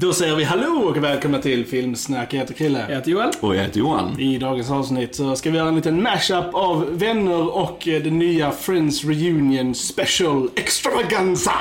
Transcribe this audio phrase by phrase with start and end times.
[0.00, 2.34] Då säger vi hallå och välkomna till Filmsnack.
[2.34, 2.84] Jag heter Krille.
[2.88, 3.30] Jag heter Joel.
[3.40, 4.20] Och jag heter Johan.
[4.20, 8.18] I dagens avsnitt så ska vi göra en liten mashup av Vänner och eh, den
[8.18, 11.52] nya Friends Reunion Special Extravaganza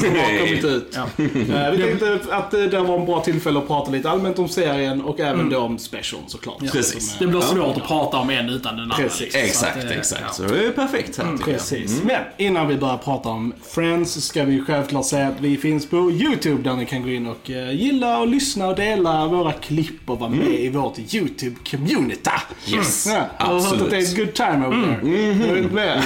[0.00, 0.96] som har kommit ut.
[0.96, 4.48] Eh, Vi tänkte att eh, det var en bra tillfälle att prata lite allmänt om
[4.48, 6.58] serien och även då om special såklart.
[6.72, 7.10] Precis.
[7.10, 8.96] Som, Det blir svårt att prata om en utan den andra.
[8.96, 9.20] Precis.
[9.20, 9.40] liksom.
[9.40, 10.22] Så Exakt, att, exakt.
[10.26, 10.32] ja.
[10.32, 12.02] Så det är perfekt här tycker Precis.
[12.04, 15.86] Men innan vi börjar prata om Friends så ska vi självklart säga att vi finns
[15.90, 19.52] på YouTube där ni kan gå in och eh, gilla och lyssna och dela våra
[19.52, 22.30] klipp och vara med i vårt YouTube-community.
[22.68, 23.90] Yes, Ja, jag har hört att absolut.
[23.90, 25.50] det är good time over there.
[25.50, 26.02] Är du med?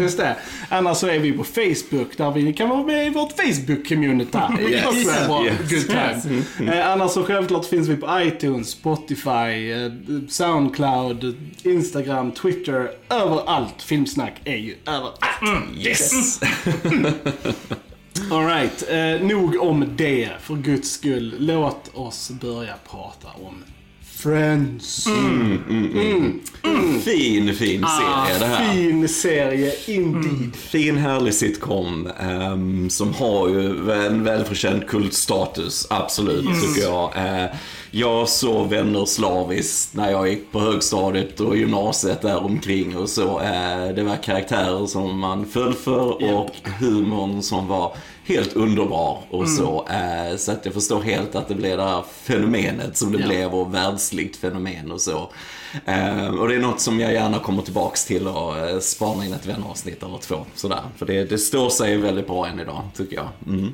[0.00, 0.36] Just det.
[0.68, 4.60] Annars så är vi på Facebook där vi kan vara med i vårt Facebook-community.
[4.70, 4.86] Yes.
[4.86, 5.70] också en bra Yes.
[5.70, 5.88] good
[6.58, 6.72] time.
[6.72, 9.90] Eh, annars så självklart finns vi på iTunes, Spotify, eh,
[10.28, 12.90] Soundcloud, Instagram, Twitter.
[13.10, 13.82] Överallt.
[13.82, 15.20] Filmsnack är ju överallt.
[15.78, 16.40] Yes!
[18.30, 21.34] Alright, eh, nog om det för guds skull.
[21.38, 23.64] Låt oss börja prata om
[24.04, 25.08] Friends.
[27.04, 28.72] Fin, fin serie det här.
[28.72, 30.56] Fin serie indeed.
[30.56, 37.16] Fin härlig sitcom ehm, som har ju en välförtjänt kultstatus, absolut tycker jag.
[37.16, 37.50] Eh,
[37.90, 43.40] jag såg Vänner slaviskt när jag gick på högstadiet och gymnasiet där omkring och så.
[43.40, 47.96] Eh, det var karaktärer som man föll för och humorn som var
[48.26, 49.86] helt underbar och så.
[49.90, 53.26] Eh, så att jag förstår helt att det blev det här fenomenet som det Ja.
[53.26, 55.30] blev och världsligt fenomen och så.
[55.86, 59.32] Eh, och det är något som jag gärna kommer tillbaks till och eh, spana in
[59.32, 60.36] ett vänneravsnitt eller två.
[60.54, 60.80] Sådär.
[60.96, 63.28] För det, det står sig väldigt bra än idag, tycker jag.
[63.46, 63.72] Mm.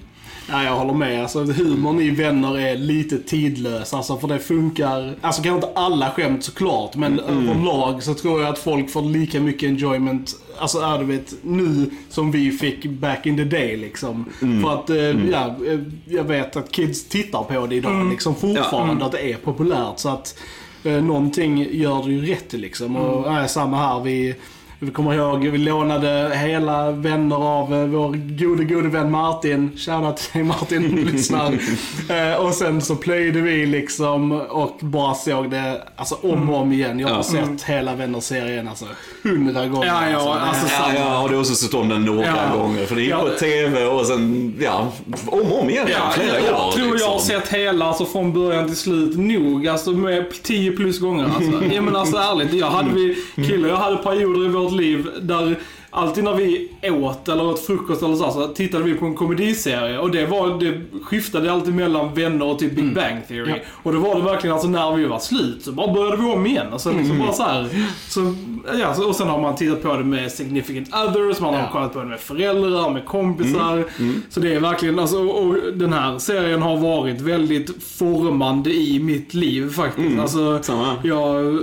[0.49, 1.23] Ja, jag håller med.
[1.23, 3.95] Alltså, humorn i Vänner är lite tidlös.
[3.95, 5.15] Alltså, för det funkar.
[5.21, 9.41] Alltså kanske inte alla skämt såklart, men överlag så tror jag att folk får lika
[9.41, 14.25] mycket enjoyment, alltså är du vet, nu som vi fick back in the day liksom.
[14.39, 19.05] För att, eh, ja, eh, jag vet att kids tittar på det idag liksom fortfarande,
[19.05, 19.99] att det är populärt.
[19.99, 20.39] Så att
[20.85, 22.97] eh, någonting gör det ju rätt liksom.
[22.97, 24.01] Och ja, samma här.
[24.01, 24.35] Vi,
[24.83, 29.71] vi kommer ihåg, vi lånade hela vänner av eh, vår gode, gode vän Martin.
[29.77, 31.55] Shoutout till dig Martin, du lyssnar.
[32.11, 36.73] Eh, och sen så plöjde vi liksom och bara såg det alltså, om och om
[36.73, 36.99] igen.
[36.99, 37.23] Jag har Ja.
[37.23, 38.85] sett hela vänner-serien alltså
[39.23, 39.87] hundra gånger.
[39.87, 42.57] Ja, ja, Det- alltså, Ja, jag har också sett om den några Ja.
[42.57, 42.87] gånger.
[42.87, 43.21] För det gick Ja.
[43.21, 44.89] på TV och sen, ja,
[45.27, 45.87] om och om igen.
[45.91, 46.73] Ja, flera jag, jag år.
[46.73, 47.41] tror jag har liksom.
[47.41, 49.69] sett hela, alltså från början till slut, nog.
[49.69, 51.65] Alltså med 10 plus gånger alltså.
[51.75, 55.57] Ja men alltså ärligt, jag hade vi, killar, jag hade perioder i vårt liv där
[55.93, 59.99] Alltid när vi åt eller åt frukost eller så, så tittade vi på en komediserie
[59.99, 63.51] och det, var, det skiftade alltid mellan vänner och typ Big Bang Theory.
[63.51, 63.57] Ja.
[63.83, 66.47] Och då var det verkligen alltså när vi var slut så bara började vi om
[66.47, 66.67] igen.
[66.73, 67.69] Och så liksom bara så här,
[68.09, 68.35] så,
[68.81, 71.69] ja, så, och sen har man tittat på det med significant others, man har Ja.
[71.73, 73.85] kollat på det med föräldrar, med kompisar.
[74.31, 79.01] Så det är verkligen, alltså, och och den här serien har varit väldigt formande i
[79.01, 80.21] mitt liv faktiskt.
[80.21, 80.95] Alltså, Samma.
[81.03, 81.59] jag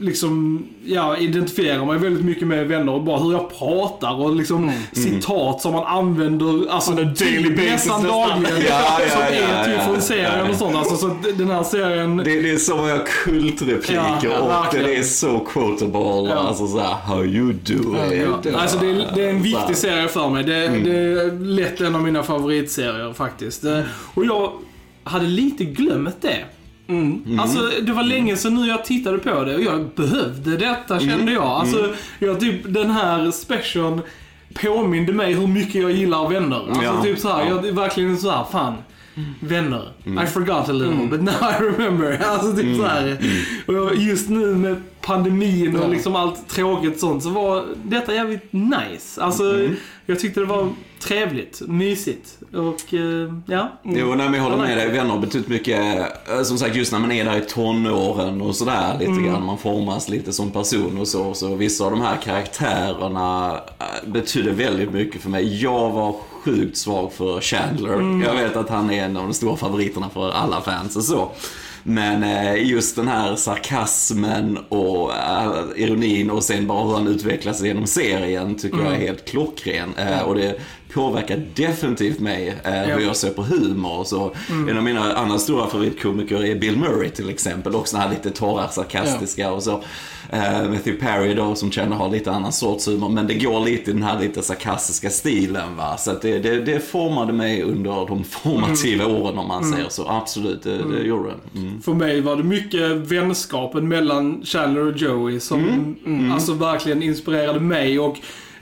[0.00, 4.72] liksom, jag identifierar mig väldigt mycket med vänner och bara hur jag pratar och liksom
[4.92, 8.56] citat som man använder alltså On daily basis nästan dagligen.
[8.68, 10.48] Ja, ja, som ja, är typ ja, från ja, serien ja.
[10.50, 10.76] och sånt.
[10.76, 12.16] Alltså, så den här serien...
[12.16, 14.86] Det, det är så många kultrepliker Ja, ja, och verkligen.
[14.86, 16.30] det är så quotable.
[16.30, 16.34] Ja.
[16.34, 18.40] Alltså såhär, how you doing?
[18.44, 20.44] Ja, alltså det är, det är en viktig serie för mig.
[20.44, 23.64] Det, det är lätt en av mina favoritserier faktiskt.
[23.64, 23.80] Eh,
[24.14, 24.52] Och jag
[25.04, 26.44] hade lite glömt det.
[27.40, 31.32] Alltså det var länge sedan nu jag tittade på det och jag behövde detta kände
[31.32, 31.42] jag.
[31.44, 34.00] Alltså jag typ den här specialen
[34.62, 36.64] påminde mig hur mycket jag gillar vänner.
[36.68, 37.02] Alltså Ja.
[37.02, 38.74] typ så här, jag är verkligen så här, fan.
[39.40, 39.92] Vänner.
[40.22, 42.20] I forgot a little but now I remember.
[42.26, 43.18] Alltså typ så här.
[43.66, 48.52] Och jag- just nu med pandemin och liksom allt tråkigt sånt så var detta jävligt
[48.52, 49.22] nice.
[49.22, 49.68] Alltså
[50.06, 50.68] jag tyckte det var
[51.00, 53.72] trevligt, mysigt och eh, ja.
[53.84, 54.88] Jo, nej, men jag håller med dig.
[54.88, 55.80] Vänner har betytt mycket.
[56.30, 59.44] eh, Som sagt, just när man är där i tonåren och sådär lite grann.
[59.46, 61.34] Man formas lite som person och så.
[61.34, 65.62] Så vissa av de här karaktärerna eh, betyder väldigt mycket för mig.
[65.62, 66.16] Jag var
[66.46, 68.24] sjukt svag för Chandler.
[68.24, 71.30] Jag vet att han är en av de stora favoriterna för alla fans och så.
[71.82, 77.62] Men eh, just den här sarkasmen och eh, ironin och sen bara hur han utvecklas
[77.62, 79.94] genom serien tycker jag är helt klockren.
[79.96, 80.60] Eh, och det
[80.92, 84.34] påverkar definitivt mig eh, hur jag ser på humor och så.
[84.68, 87.74] En av mina andra stora favoritkomiker är Bill Murray till exempel.
[87.74, 89.82] Också den här lite torra, sarkastiska och så.
[90.30, 93.08] Eh, Matthew Perry då som känner har lite annan sorts humor.
[93.08, 95.96] Men det går lite i den här lite sarkastiska stilen va.
[95.96, 100.08] Så det, det, det formade mig under de formativa åren om man säger så.
[100.08, 101.60] Absolut, det, det gjorde det.
[101.60, 101.82] Mm.
[101.82, 105.96] För mig var det mycket vänskapen mellan Chandler och Joey som
[106.32, 108.16] alltså verkligen inspirerade mig och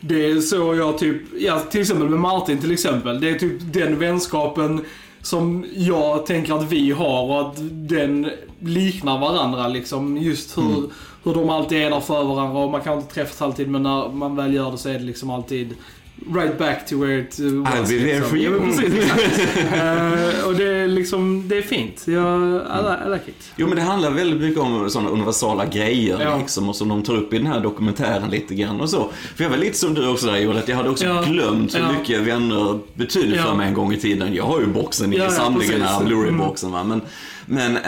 [0.08, 3.20] det är så jag typ, ja till exempel med Martin till exempel.
[3.20, 4.84] Det är typ den vänskapen
[5.22, 7.56] som jag tänker att vi har och att
[7.88, 8.30] den
[8.60, 10.16] liknar varandra liksom.
[10.16, 10.90] Just hur, Mm.
[11.22, 14.08] hur de alltid är där för varandra och man kan inte träffas alltid men när
[14.08, 15.74] man väl gör det så är det liksom alltid
[16.34, 17.74] right back to where it uh, was.
[17.74, 18.54] I'll be there for you.
[19.74, 22.02] Eh, och det är liksom, det är fint.
[22.06, 23.52] Jag, I, I like it.
[23.56, 26.38] Jo men det handlar väldigt mycket om sådana universala grejer Ja.
[26.38, 29.10] liksom och som de tar upp i den här dokumentären lite grann och så.
[29.36, 31.22] För jag var lite som du också där Joel, att jag hade också Ja.
[31.22, 31.92] glömt hur Ja.
[31.98, 34.34] mycket vänner betydde för mig en gång i tiden.
[34.34, 36.04] Jag har ju boxen i Ja, samlingen här.
[36.04, 36.84] Blu-ray-boxen va.
[36.84, 37.00] Men,
[37.46, 37.82] men eh,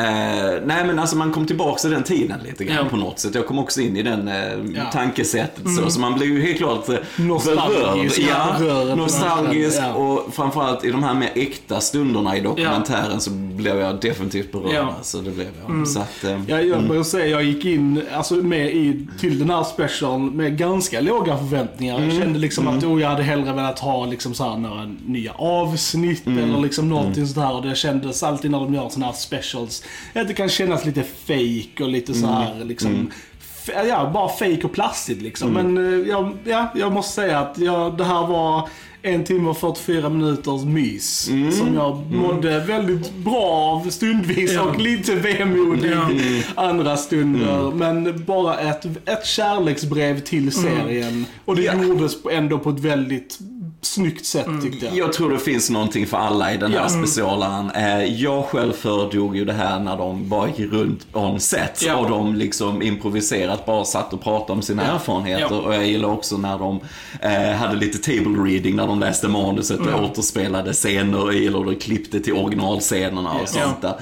[0.67, 2.85] nej men alltså man kom tillbaka till den tiden lite grann Ja.
[2.91, 3.35] på något sätt.
[3.35, 4.35] Jag kom också in i den eh,
[4.75, 4.83] Ja.
[4.93, 5.91] tankesättet så.
[5.91, 8.29] Så man blev ju helt klart eh, Nostalgisk, berörd.
[8.31, 9.93] ja, Ja, nostalgisk ja.
[9.95, 14.75] och framförallt i de här mer äkta stunderna i dokumentären så blev jag definitivt berörd.
[14.75, 14.95] Ja.
[14.99, 15.89] Alltså, det blev jag.
[15.89, 19.51] Så att, eh, Jag, jag måste säga, jag gick in alltså, med i, till den
[19.51, 22.01] här specialen med ganska låga förväntningar.
[22.01, 25.33] Jag kände liksom att oh, jag hade hellre velat ha liksom, så här, några nya
[25.33, 27.55] avsnitt eller liksom någonting sånt här.
[27.55, 29.13] Och det kändes alltid när de gör såna här
[29.47, 29.83] specials,
[30.15, 33.11] att det kan kännas lite fake och lite så här liksom
[33.41, 35.51] f- Ja, bara fake och plastigt liksom.
[35.53, 38.69] Men eh, jag, ja, jag måste säga att jag, det här var
[39.03, 41.21] en timme och 44 minuters mys.
[41.59, 44.63] Som jag mådde väldigt bra av stundvis Ja.
[44.63, 46.09] och lite vemodig Ja.
[46.55, 47.71] andra stunder.
[47.71, 51.27] Men bara ett, ett kärleksbrev till serien.
[51.45, 51.83] Och det Ja.
[51.83, 53.39] gjordes på- ändå på ett väldigt
[53.87, 54.97] snyggt sätt tyckte jag.
[54.97, 56.89] Jag tror det finns någonting för alla i den här Ja.
[56.89, 57.71] specialen.
[57.71, 61.97] Eh, Jag själv föredrog ju det här när de bara gick runt on set Ja.
[61.97, 64.95] och de liksom improviserat bara satt och pratade om sina Ja.
[64.95, 65.47] erfarenheter.
[65.51, 65.57] Ja.
[65.61, 66.81] Och jag gillar också när de
[67.21, 71.81] eh, hade lite table reading när de läste manuset och återspelade scener i eller och
[71.81, 73.95] klippte till originalscenerna och sånt där.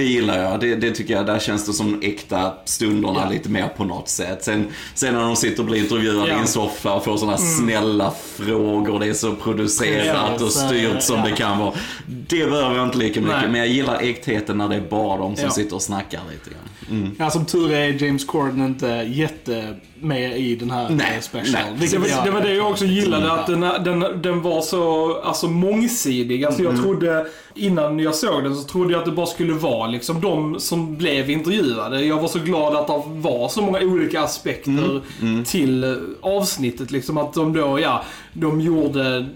[0.00, 0.60] Det gillar jag.
[0.60, 3.30] Det, det tycker jag, där känns det som äkta stunderna Ja.
[3.30, 4.44] lite mer på något sätt.
[4.44, 6.36] Sen, sen när de sitter och blir intervjuade Ja.
[6.36, 8.98] i en soffa och får sådana snälla frågor.
[9.00, 11.72] Det är så producerat Ja, och styrt som det kan vara.
[12.06, 13.48] Det behöver jag inte lika mycket, Nej.
[13.48, 17.14] men jag gillar äktheten när det är bara de som sitter och snackar lite grann.
[17.18, 21.62] Ja, som tur är James Corden inte jätte med i den här Nej, eh, special.
[21.78, 21.88] nej.
[21.90, 25.48] Det var, det var det jag också gillade, att den, den, den var så alltså,
[25.48, 26.44] mångsidig.
[26.44, 29.86] Alltså, jag trodde, innan jag såg den så trodde jag att det bara skulle vara
[29.86, 32.04] liksom, de som blev intervjuade.
[32.04, 35.00] Jag var så glad att det var så många olika aspekter
[35.44, 36.90] till eh, avsnittet.
[36.90, 39.26] Liksom, att de då, ja, de gjorde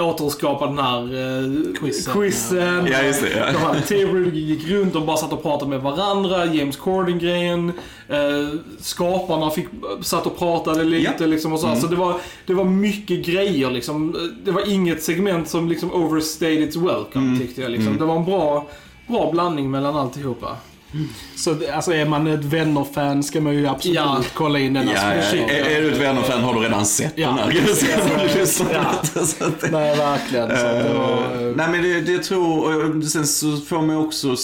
[0.00, 2.86] återskapa den här eh, Quizen, quizen.
[2.92, 3.46] Ja, just det, ja.
[3.52, 6.44] De hade table, gick runt och bara satt och pratade med varandra.
[6.46, 7.72] James Corden-grejen.
[8.08, 9.66] Eh, skaparna fick,
[10.02, 11.26] satt och pratade lite Ja.
[11.26, 11.66] liksom och så.
[11.66, 11.80] Mm.
[11.80, 12.14] så det, var,
[12.46, 14.16] det var mycket grejer liksom.
[14.44, 17.40] Det var inget segment som liksom overstayed its welcome Mm.
[17.40, 17.98] tyckte jag liksom.
[17.98, 18.68] Det var en bra,
[19.08, 20.56] bra blandning mellan alltihopa.
[21.36, 24.22] Så alltså är man ett vänner-fan ska man ju absolut Ja.
[24.34, 25.50] kolla in den Ja, här ja, specialen.
[25.50, 27.28] är, är du ett Vänner-fan har du redan sett Ja.
[27.28, 27.52] den här.
[27.54, 28.54] Ja.
[28.72, 29.48] Ja.
[29.72, 30.48] Nej, verkligen.
[30.48, 34.36] Var, eh, Nej men det, det tror, sen så får man också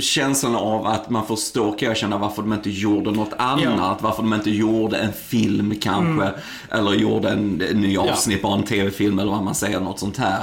[0.00, 3.98] känslan av att man förstår, kan jag känna, varför de inte gjorde något annat.
[4.02, 6.30] Varför de inte gjorde en film kanske.
[6.70, 10.16] Eller gjorde en, en ny avsnitt, bara en tv-film eller vad man säger, något sånt
[10.16, 10.40] här.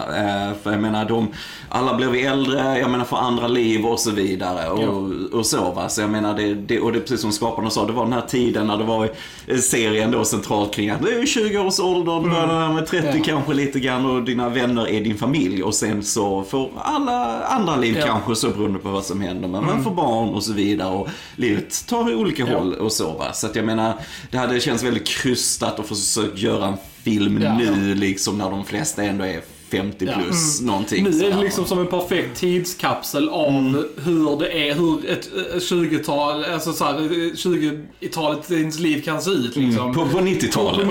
[0.50, 1.28] Eh, för jag menar, de,
[1.70, 4.70] alla blir vi äldre, jag menar får andra liv och så vidare.
[4.70, 5.90] Och, och så va.
[5.90, 8.14] Så jag menar, det, det, och det är precis som skaparna sa, det var den
[8.14, 9.10] här tiden när det var
[9.48, 13.24] i serien då centralt kring att det är 20-årsåldern, du börjar med 30 Ja.
[13.26, 17.76] kanske lite grann och dina vänner är din familj och sen så får alla andra
[17.76, 18.06] liv Ja.
[18.06, 19.48] kanske så beroende på vad som händer.
[19.48, 22.58] Men man får barn och så vidare och livet tar olika Ja.
[22.58, 23.34] håll och så va.
[23.34, 23.94] Så att jag menar,
[24.32, 29.04] det hade känts väldigt krystat att försöka göra en film nu liksom när de flesta
[29.04, 30.14] ändå är 50 Ja.
[30.24, 31.04] plus någonting.
[31.04, 35.58] Nu är det liksom som en perfekt tidskapsel av hur det är, hur ett eh,
[35.60, 39.94] 20-tal, alltså så här, eh, 20-talet i ens liv kan se ut liksom.
[39.94, 40.88] På, på 90-talet.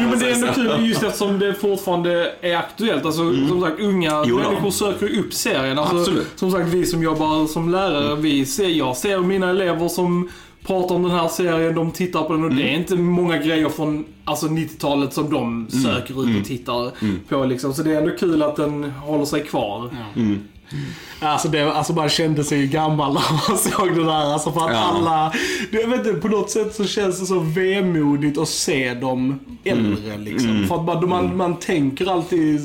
[0.00, 3.04] Jo men det är ändå kul just eftersom det fortfarande är aktuellt.
[3.06, 4.28] Alltså som sagt unga Mm.
[4.28, 5.78] Jo människor söker upp serien.
[5.78, 6.26] Alltså, Absolut.
[6.36, 10.28] Som sagt vi som jobbar som lärare, vi ser, jag ser mina elever som
[10.66, 12.74] pratar om den här serien, de tittar på den och det Mm.
[12.74, 16.34] är inte många grejer från alltså 90-talet som de söker Mm.
[16.36, 16.90] ut och tittar
[17.28, 17.74] på liksom.
[17.74, 19.90] Så det är ändå kul att den håller sig kvar.
[21.20, 24.32] Alltså, det, alltså man kände sig ju gammal när man såg det där.
[24.32, 24.78] Alltså för att Ja.
[24.78, 25.32] alla...
[25.70, 30.18] Jag vet inte, på något sätt så känns det så vemodigt att se dem äldre
[30.18, 30.64] liksom.
[30.68, 32.60] För att man, man, man tänker alltid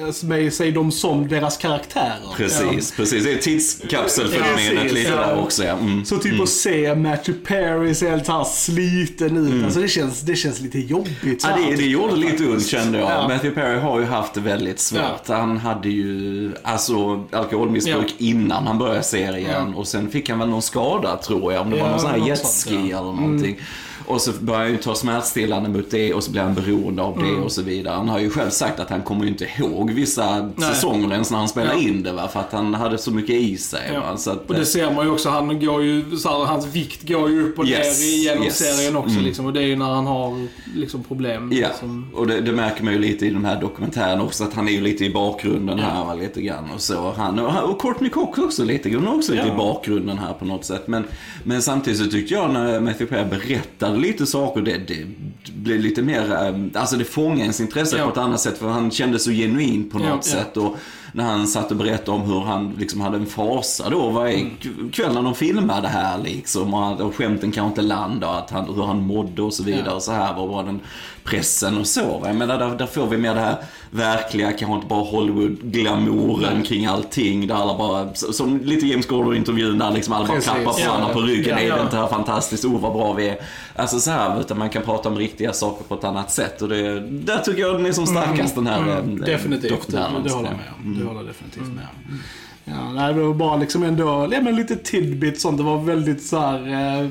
[0.00, 2.36] eh, med sig dem som deras karaktärer.
[2.36, 3.24] Precis, precis.
[3.24, 5.16] Det är tidskapselfenomenet lite ja.
[5.16, 5.72] där också ja.
[5.72, 6.04] Mm.
[6.04, 9.64] Så typ att se Matthew Perry se helt här sliten ut.
[9.64, 11.46] Alltså det känns, det känns lite jobbigt.
[11.48, 13.10] Ja, det, det gjorde lite ont kände jag.
[13.10, 13.28] Ja.
[13.28, 15.28] Matthew Perry har ju haft det väldigt svårt.
[15.28, 19.74] Han hade ju, alltså, alkoholmissbruk innan han började serien.
[19.74, 22.10] Och sen fick han väl någon skada tror jag, om det Ja, var någon sån
[22.10, 22.98] här jetski ja.
[22.98, 23.56] eller någonting.
[24.06, 27.18] Och så började han ju ta smärtstillande mot det och så blev han beroende av
[27.18, 27.94] det och så vidare.
[27.94, 31.38] Han har ju själv sagt att han kommer ju inte ihåg vissa säsonger ens när
[31.38, 31.88] han spelade Ja.
[31.88, 33.98] in det va, för att han hade så mycket i sig.
[34.16, 37.08] Så att, Och det ser man ju också, han går ju, så här, hans vikt
[37.08, 38.58] går ju upp och Yes, ner genom yes.
[38.58, 39.24] serien också Mm.
[39.24, 39.46] liksom.
[39.46, 41.52] Och det är ju när han har liksom problem.
[41.52, 44.54] Ja, Som, och det, det märker man ju lite i de här dokumentärerna också, att
[44.54, 47.12] han är ju lite i bakgrunden här va, lite grann och så.
[47.16, 49.54] Han, och, och Courtney Cox också lite grann, också lite Ja.
[49.54, 50.88] i bakgrunden här på något sätt.
[50.88, 51.04] Men,
[51.44, 55.06] men samtidigt så tyckte jag när Matthew Perry berättade lite saker, det, det
[55.54, 58.04] blev lite mer, eh, alltså det fångade ens intresse Ja.
[58.04, 60.22] på ett annat sätt för han kände så genuin på något ja.
[60.22, 60.56] sätt.
[60.56, 60.76] Och
[61.12, 64.90] när han satt och berättade om hur han liksom hade en fasa då varje Mm.
[64.92, 66.74] kväll när de filmade här liksom.
[66.74, 69.84] Och, och skämten kanske inte landade och att han, hur han mådde och så vidare.
[69.86, 69.92] Ja.
[69.94, 70.80] Och så här vad var den
[71.24, 72.22] pressen och så.
[72.24, 73.56] Jag menar, där, där får vi med det här
[73.90, 77.46] verkliga, kanske inte bara Hollywood-glamouren kring allting.
[77.46, 80.50] Där alla bara, som lite James Gordon-intervjun där liksom alla bara Precis.
[80.52, 81.56] klappar på Ja, varandra på ryggen.
[81.58, 81.76] ja, är ja.
[81.76, 82.64] det inte här fantastiskt?
[82.64, 83.36] Oh vad bra vi är.
[83.76, 86.62] Alltså så här, utan man kan prata om riktiga saker på ett annat sätt.
[86.62, 90.30] Och det, där tycker jag den är som starkast den här eh, Definitivt, det, håller
[90.30, 90.52] jag med
[90.84, 90.97] om.
[90.98, 92.18] Det håller jag definitivt med om.
[92.64, 95.58] Ja, nej, det var bara liksom ändå, ja, men lite tidbit sånt.
[95.58, 97.00] Det var väldigt så här.
[97.02, 97.10] Eh,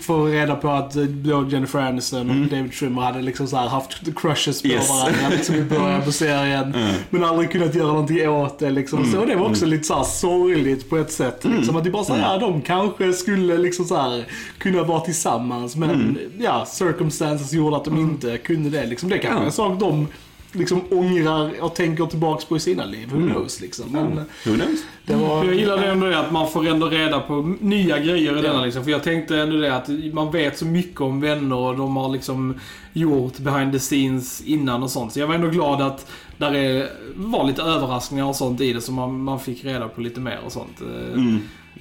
[0.00, 4.14] få reda på att eh, då Jennifer Aniston och David Schwimmer hade liksom så haft
[4.16, 4.88] crushes på Yes.
[4.88, 6.74] varandra liksom i början på serien.
[7.10, 9.04] Men aldrig kunnat göra någonting åt det liksom.
[9.12, 11.44] Så det var också lite så här sorgligt på ett sätt.
[11.44, 14.24] Liksom, att det bara så här, ja, de kanske skulle liksom så här
[14.58, 15.76] kunna vara tillsammans.
[15.76, 18.86] Men ja, circumstances gjorde att de inte kunde det.
[18.86, 19.08] Liksom.
[19.08, 20.06] Det kanske är en sak de
[20.52, 23.08] liksom ångrar och tänker tillbaks på i sina liv.
[23.12, 23.92] Who knows liksom.
[23.92, 24.84] Men Who knows?
[25.06, 25.44] det var...
[25.44, 28.64] Jag gillar det ändå det att man får ändå reda på nya grejer i denna
[28.64, 28.84] liksom.
[28.84, 32.08] För jag tänkte ändå det att man vet så mycket om vänner och de har
[32.08, 32.54] liksom
[32.92, 35.12] gjort behind the scenes innan och sånt.
[35.12, 38.80] Så jag var ändå glad att där är, var lite överraskningar och sånt i det
[38.80, 40.80] så man, man fick reda på lite mer och sånt.
[40.80, 41.22] Eh,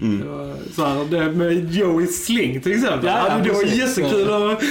[0.01, 0.24] Mm.
[0.75, 3.05] Så här, det med Joeys sling till exempel.
[3.05, 4.63] Ja, Ja, det var jättekul att,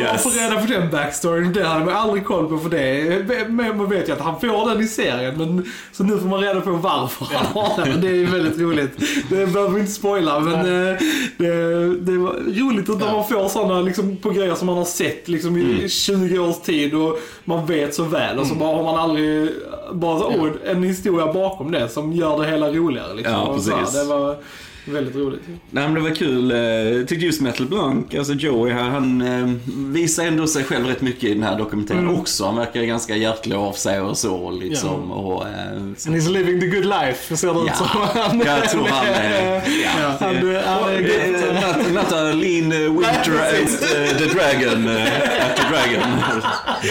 [0.00, 0.22] Yes.
[0.22, 1.52] få reda på den backstoryn.
[1.52, 3.24] Det hade man aldrig koll på för det.
[3.48, 5.38] Men man vet ju att han får den i serien.
[5.38, 8.00] Men, så nu får man reda på varför han har den.
[8.00, 8.90] Det är ju väldigt roligt.
[9.30, 10.96] Det behöver vi inte spoila men eh,
[11.36, 15.28] det, det var roligt att man får sådana liksom, på grejer som man har sett
[15.28, 18.38] liksom, i 20 års tid och man vet så väl.
[18.38, 19.48] Och så bara har man aldrig
[19.92, 23.14] bara så, oh, en historia bakom det som gör det hela roligare.
[23.14, 23.34] Liksom.
[23.34, 24.00] Ja, så här, precis.
[24.00, 24.36] det var
[24.84, 25.40] väldigt roligt.
[25.70, 26.50] Nej men det var kul.
[26.50, 29.50] eh, Jag tyckte just Metal Blanc, alltså Joey här, han eh,
[29.92, 32.44] visar ändå sig själv rätt mycket i den här dokumentären också.
[32.44, 35.12] Han verkar ganska hjärtlig av sig och så liksom.
[35.12, 35.52] Och, eh,
[35.96, 36.08] så.
[36.10, 37.86] And he's living the good life, ser det ut Ja, som.
[38.22, 39.54] Han, jag tror han är...
[40.00, 44.88] Ja, Han, det- han är Eh, not, a lean winter at the dragon.
[44.88, 46.08] At the dragon.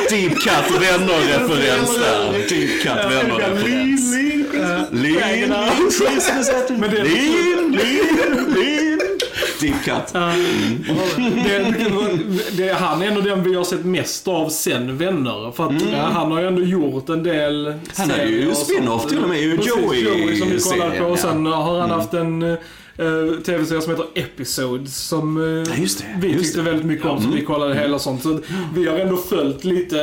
[0.10, 2.31] Deep cut vänner-referens där.
[2.33, 4.13] Deep cut vänner-referens.
[4.91, 5.50] Lean, lean,
[7.72, 9.00] Lean, lean.
[9.62, 10.13] Deep cut.
[12.74, 15.51] han är ändå den vi har sett mest av sen Vänner.
[15.51, 17.80] För att ja, han har ju ändå gjort en del Mm.
[17.98, 21.06] Han hade ju spin-off till och med, Precis, Joey som vi kollar på.
[21.06, 22.58] Och sen har han haft en
[23.00, 24.98] uh, tv-serie som heter Episodes.
[24.98, 26.62] Som eh, Ja, just det, vi just tyckte det.
[26.62, 26.71] Mm.
[26.74, 27.21] väldigt mycket om.
[27.21, 28.24] Så vi kollade hela sånt.
[28.24, 28.39] Så
[28.75, 29.98] vi har ändå följt lite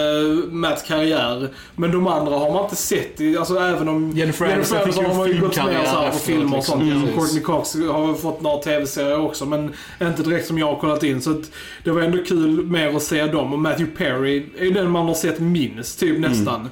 [0.50, 1.49] Matts karriär.
[1.76, 3.21] Men de andra har man inte sett.
[3.21, 6.16] i- Alltså även om Jennifer Aniston fick har ju gått med filmkarriär så här på
[6.16, 6.80] efteråt, film och liksom.
[6.80, 6.92] sånt.
[7.04, 7.14] Mm.
[7.16, 9.47] Courtney Cox har fått några tv-serier också.
[9.47, 11.21] Men inte direkt som jag har kollat in.
[11.23, 11.50] Så att
[11.85, 13.52] det var ändå kul mer att se dem.
[13.52, 16.61] Och Matthew Perry är den man har sett minst, typ nästan.
[16.61, 16.66] Eh,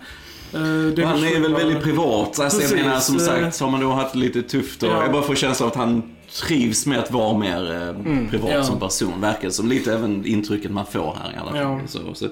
[0.53, 2.41] det Han är väl var- väldigt privat.
[2.41, 3.23] Alltså, jag menar, som eh.
[3.23, 4.83] sagt så har man då haft lite tufft.
[4.83, 5.03] Och Ja.
[5.03, 6.03] Jag bara får känslan av att han
[6.47, 8.65] trivs med att vara mer eh, privat Ja.
[8.65, 9.21] som person.
[9.21, 11.61] Verkar som lite även intrycket man får här i alla fall.
[11.61, 11.81] Ja.
[11.89, 12.29] Så, så.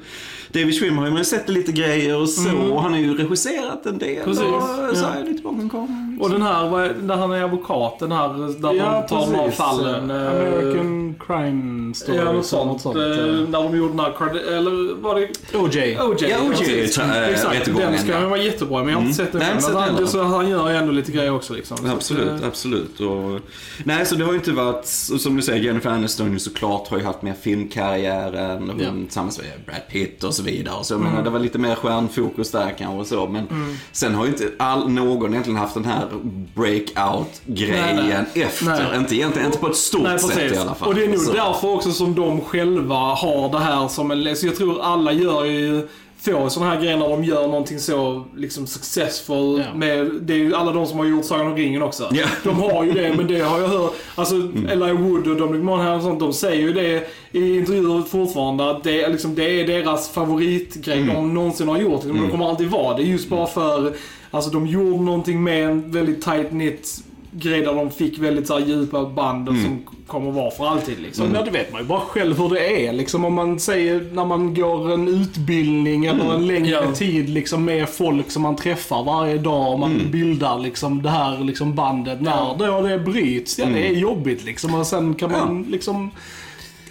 [0.54, 2.58] David Schwimmer har ju sett lite grejer och så.
[2.58, 4.24] Och han har ju regisserat en del.
[4.24, 5.14] Precis, Och så ja.
[5.14, 6.18] är lite bakom kameran.
[6.20, 8.28] Och den här, vad är- där han är advokat, den här
[8.62, 10.10] där Ja, de tar de här fallen.
[10.10, 12.18] eh, American Crime Story.
[12.18, 12.84] Ja, något sånt.
[12.84, 13.08] Något eh, eh.
[13.48, 15.22] När de gjorde den här, eller var det
[15.58, 15.98] OJ.
[16.00, 16.30] OJ?
[16.30, 18.20] Ja, OJ, äh, Exakt, rättegången, den ska ja.
[18.20, 20.48] ju vara jättebra, men jag har inte sett den Nej, Men sett han, så han
[20.48, 21.76] gör ju ändå lite grejer också liksom.
[21.76, 23.00] Så Absolut, eh, absolut.
[23.00, 23.40] Och,
[23.84, 26.98] nej, så det har ju inte varit, som du säger, Jennifer Aniston ju såklart har
[26.98, 30.84] ju haft mer filmkarriären, och hon, tillsammans med Brad Pitt och så vidare.
[30.84, 33.26] Så jag menar, det var lite mer stjärnfokus där kanske och så.
[33.26, 33.46] Men
[33.92, 36.08] sen har ju inte all, någon egentligen haft den här
[36.54, 38.66] breakout-grejen efter.
[38.66, 38.98] Nej.
[38.98, 40.88] Inte egentligen, inte på ett stort Nej, sätt i alla fall.
[40.88, 41.32] Och det är nog så.
[41.32, 44.36] därför också som de själva har det här som en...
[44.36, 45.88] Så jag tror alla gör ju
[46.24, 49.74] få sådana här grejer när de gör någonting så liksom successful Ja.
[49.74, 52.08] med, det är ju alla de som har gjort Sagan om ringen också.
[52.12, 52.26] Ja.
[52.44, 54.34] De har ju det, men det har jag hört, alltså
[54.70, 58.84] Elijah Wood och Dominic Monaghan och sånt, de säger ju det i intervjuer fortfarande att
[58.84, 62.04] det är, liksom, det är deras favoritgrej de någonsin har gjort.
[62.04, 63.92] Liksom, Det kommer alltid vara det, just bara för
[64.30, 67.04] Alltså de gjorde någonting med en väldigt tight knit
[67.34, 69.62] grej där de fick väldigt så här, djupa band Mm.
[69.64, 71.26] som kommer vara för alltid liksom.
[71.34, 72.92] Ja, det vet man ju bara själv hur det är.
[72.92, 76.92] Liksom, om man säger när man går en utbildning eller en längre Ja.
[76.94, 81.38] tid liksom, med folk som man träffar varje dag och man bildar liksom, det här
[81.44, 82.20] liksom, bandet.
[82.20, 84.74] När då det bryts, ja det är jobbigt liksom.
[84.74, 86.10] Och sen kan man liksom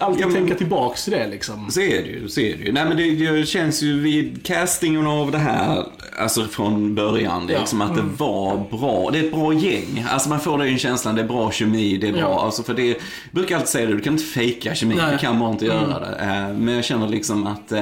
[0.04, 1.72] alltid Ja, men- tänka tillbaks till det liksom.
[1.72, 2.72] Så är det ju, så är det ju.
[2.72, 5.86] Nej men det, det känns ju vid castingen av det här,
[6.20, 9.10] alltså från början, liksom att det var bra.
[9.12, 10.06] Det är ett bra gäng.
[10.10, 12.22] Alltså man får den känslan, det är bra kemi, det är bra.
[12.22, 12.42] Ja.
[12.46, 12.96] Alltså för det, jag
[13.32, 15.12] brukar alltid säga det, du kan inte fejka kemi, Nej.
[15.12, 16.16] du kan bara inte göra det.
[16.22, 17.80] Eh, Men jag känner liksom att eh,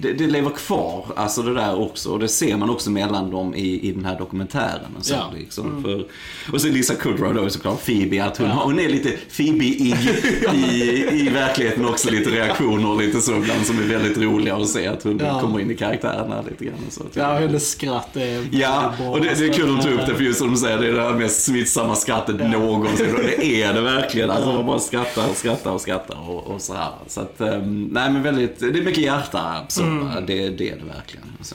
[0.00, 2.08] det, det lever kvar, alltså det där också.
[2.10, 4.96] Och det ser man också mellan dem i, i den här dokumentären.
[4.98, 5.32] Och så, Ja.
[5.38, 5.82] liksom.
[5.82, 6.06] För,
[6.52, 9.96] och så Lisa Kudrow då såklart, Phoebe, att hon, har- hon är lite Phoebe-ig
[10.54, 11.55] i, i verkligheten
[11.90, 12.10] också.
[12.10, 15.40] Lite reaktioner och lite så ibland som är väldigt roliga att se att hon Ja.
[15.40, 16.74] kommer in i karaktären här lite grann.
[16.86, 17.02] Och så.
[17.14, 19.08] Ja, hennes skratt är Ja, bra.
[19.10, 20.88] och det, det är kul att ta upp det för just som du säger, det
[20.88, 23.14] är det här mest smittsamma skrattet någonsin.
[23.14, 24.30] Och det är det verkligen.
[24.30, 26.88] Alltså man bara skrattar och skrattar och skrattar och, och så här.
[27.06, 29.82] Så att, ehm, nej men väldigt, det är mycket hjärta så.
[30.26, 31.26] Det, det är det verkligen.
[31.42, 31.54] Så.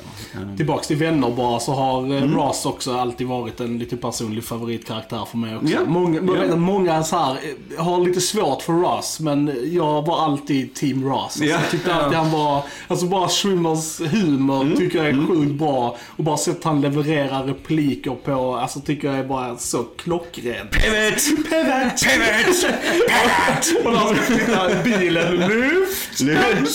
[0.58, 5.26] Tillbaks till vänner bara så har eh, Ross också alltid varit en lite personlig favoritkaraktär
[5.32, 5.68] för mig också.
[5.74, 5.80] Ja.
[5.88, 6.56] Många, Ja.
[6.56, 7.32] många så här,
[7.78, 11.24] eh, har lite svårt för Ross men jag var alltid team Ross.
[11.24, 11.50] Alltså, Ja.
[11.52, 14.78] Jag tyckte alltid han var, alltså bara Schwimmers humor Mm.
[14.78, 15.98] tycker jag är sjukt bra.
[16.18, 20.72] Och bara sätt han levererar repliker på, alltså tycker jag är bara så klockrent.
[20.72, 21.26] Pivot!
[21.26, 22.02] Pivot!
[22.04, 22.62] Pivot!
[23.08, 23.86] Pivot!
[23.86, 26.68] Och när han sitta i bilen, lyft slide.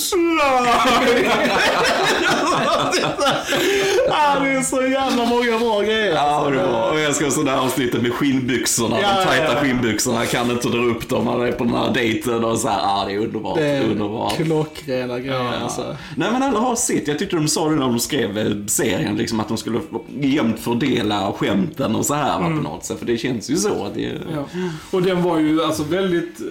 [4.11, 6.15] ah, det är så jävla många bra grejer.
[6.15, 6.91] Ja, det var.
[6.91, 8.97] Och jag ska sådana avsnittet med skinnbyxorna.
[9.03, 9.61] Ja, de tajta ja, ja.
[9.61, 10.27] skinnbyxorna.
[10.27, 11.27] Kan inte dra upp dem.
[11.27, 12.96] Han är på den här dejten och så här.
[12.97, 13.57] Ja, det är underbart.
[13.57, 14.37] Det är underbart.
[14.37, 15.97] klockrena grejer alltså.
[16.17, 17.09] Nej men alla har sitt.
[17.09, 19.81] Jag tyckte de sa det när de skrev eh, serien, liksom att de skulle
[20.21, 22.99] jämnt fördela skämten och så här va, på något sätt.
[22.99, 23.85] För det känns ju så.
[23.85, 24.45] att Det, Ja.
[24.91, 26.41] Och den var ju alltså väldigt...
[26.41, 26.47] eh,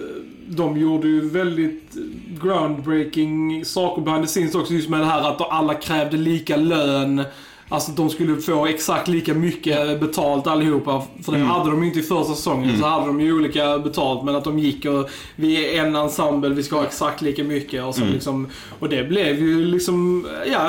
[0.48, 1.94] De gjorde ju väldigt
[2.42, 4.72] groundbreaking saker behind the scenes också.
[4.72, 7.22] Just med det här att alla krävde lika lön.
[7.68, 11.02] Alltså de skulle få exakt lika mycket betalt allihopa.
[11.22, 12.78] För det hade de ju inte i första säsongen.
[12.80, 14.24] Så hade de ju olika betalt.
[14.24, 17.84] Men att de gick och vi är en ensemble, vi ska ha exakt lika mycket.
[17.84, 18.48] Och, så liksom,
[18.78, 20.68] och det blev ju liksom, ja,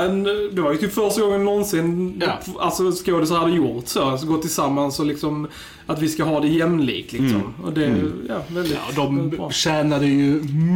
[0.51, 2.53] det var ju typ första gången någonsin Ja.
[2.59, 4.03] alltså, skådisar hade gjort så.
[4.03, 5.47] Alltså gått tillsammans och liksom
[5.87, 7.53] att vi ska ha det jämlikt liksom.
[7.63, 7.81] Och det,
[8.29, 9.51] ja, väldigt, Ja, de väldigt bra.
[9.51, 10.31] tjänade ju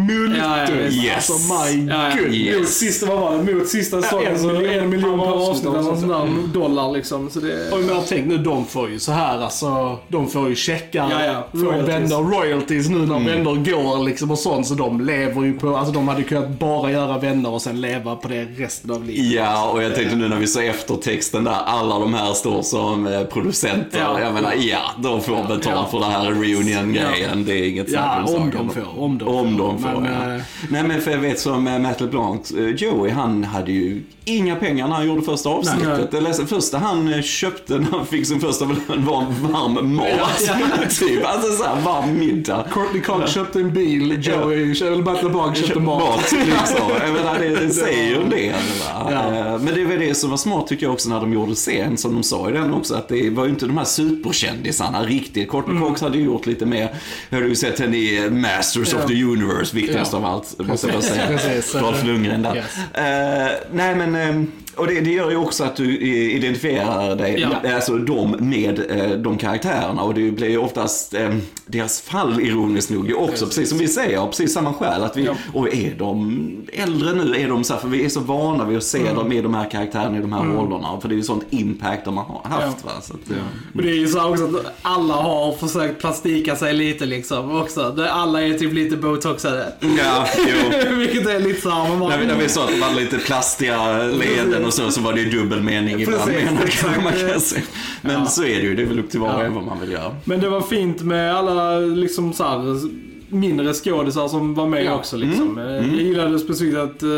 [0.08, 0.36] multum.
[0.40, 1.04] Ja, ja, visst.
[1.06, 1.16] Yes.
[1.16, 2.36] Alltså my Ja, goodness.
[2.36, 2.58] Yes.
[2.60, 3.54] Mot sista, vad var det?
[3.56, 7.30] Mot sista säsongen en så miljon en miljon per avsnitt eller sånt där dollar liksom.
[7.30, 9.98] Så det, Och jag tänk nu, de får ju så här alltså.
[10.08, 11.48] De får ju checkar Ja, ja.
[11.52, 11.88] från Royalties.
[12.12, 13.26] vänner, royalties nu när Mm.
[13.26, 14.68] vänner går liksom och sånt.
[14.68, 18.16] Så de lever ju på, alltså de hade kunnat bara göra vänner och sen leva
[18.16, 19.32] på det resten av livet.
[19.34, 23.08] Ja, och jag tänkte nu när vi ser eftertexten där, alla de här står som
[23.08, 24.00] eh, producenter.
[24.00, 24.20] Ja.
[24.22, 25.88] Jag menar, ja, de får betalt Ja.
[25.92, 27.46] för det här reunion-grejen.
[27.46, 29.64] Det är inget Ja, om om de får, om de Om får.
[29.64, 30.36] de får, Men, ja.
[30.36, 34.02] eh, Nej men för jag vet som eh, Matt LeBlanc, eh, Joey han hade ju
[34.26, 36.10] inga pengar när han gjorde första avsnittet.
[36.12, 40.10] Jag läste första han köpte när han fick sin första lön var varm mat.
[41.00, 42.66] typ, alltså såhär varm middag.
[42.72, 46.32] Courtney Cox köpte en bil, Joey, eller Matt LeBlanc köpte mat.
[46.32, 46.90] liksom.
[47.06, 48.54] Jag menar, det, det säger ju en del.
[49.10, 49.58] Ja.
[49.62, 52.14] Men det var det som var smart tycker jag också när de gjorde serien, som
[52.14, 55.50] de sa i den också, att det var ju inte de här superkändisarna riktigt.
[55.50, 55.88] Courtney Mm.
[55.88, 56.90] Cox hade ju gjort lite mer,
[57.30, 60.20] jag hade ju sett henne i Masters of the Universe, viktigast Ja.
[60.20, 61.82] av allt, måste jag bara säga.
[61.82, 62.56] Dolph Lundgren där.
[62.56, 62.78] Yes.
[62.94, 64.44] Eh, nej men, eh,
[64.82, 67.74] och det, det gör ju också att du i- identifierar dig, Ja.
[67.76, 71.30] alltså dem med eh, de karaktärerna och det blir ju oftast eh,
[71.66, 75.04] deras fall ironiskt nog också, precis som vi säger, av precis samma skäl.
[75.04, 75.36] Att vi, Ja.
[75.54, 76.42] och är de
[76.74, 79.16] äldre nu, är de så här, för vi är så vana vid att se Mm.
[79.16, 81.02] dem i de här karaktärerna i de här rollerna.
[81.02, 82.78] För det är ju sånt impact de har haft.
[82.84, 82.90] Ja.
[82.90, 82.92] Va?
[83.02, 83.38] Så att, eh,
[83.76, 87.96] Och det är ju så också att alla har försökt plastika sig lite liksom också.
[88.12, 89.74] Alla är typ lite botoxade.
[89.98, 90.96] ja, jo.
[90.98, 92.10] Vilket är lite såhär, man bara...
[92.10, 95.14] När vi, när vi sa att det var lite plastiga leenden och så, så var
[95.14, 96.32] det ju dubbel mening ibland.
[96.32, 97.62] Menar man kan säga.
[98.02, 99.80] Men så är det ju, det är väl upp till var och en vad man
[99.80, 100.16] vill göra.
[100.26, 102.60] Men det var fint med alla liksom så här,
[103.32, 104.96] mindre skådisar som var med Ja.
[104.96, 105.18] också.
[105.18, 105.58] Liksom.
[105.58, 105.68] Mm.
[105.68, 107.10] Eh, Jag gillade specifikt att eh,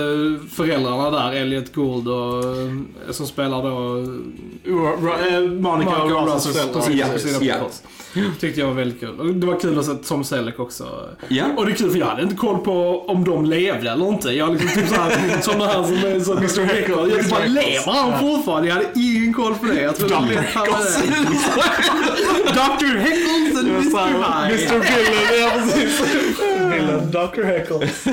[0.56, 2.72] föräldrarna där, Elliot Gould och, eh,
[3.12, 3.98] som spelar då
[5.34, 7.10] eh, Monica och Russell föräldrar.
[7.14, 7.56] precis, Ja.
[8.40, 9.40] Tyckte jag var väldigt kul.
[9.40, 10.86] Det var kul att se Tom Selleck också.
[11.28, 11.44] Ja.
[11.58, 14.30] Och det är kul för jag hade inte koll på om de levde eller inte.
[14.32, 16.96] Jag liksom typ såhär, som det här som är som Mr Heckle.
[16.96, 18.68] Jag bara, lever han fortfarande?
[18.68, 19.82] Jag hade ingen koll på det.
[19.82, 20.28] Jag trodde Dr.
[20.28, 20.44] det.
[22.54, 23.64] Dr Heckles
[24.12, 24.74] så här, Mr.
[24.74, 26.02] Mr Villain, ja precis.
[26.60, 28.06] Villain, Dr Heckles.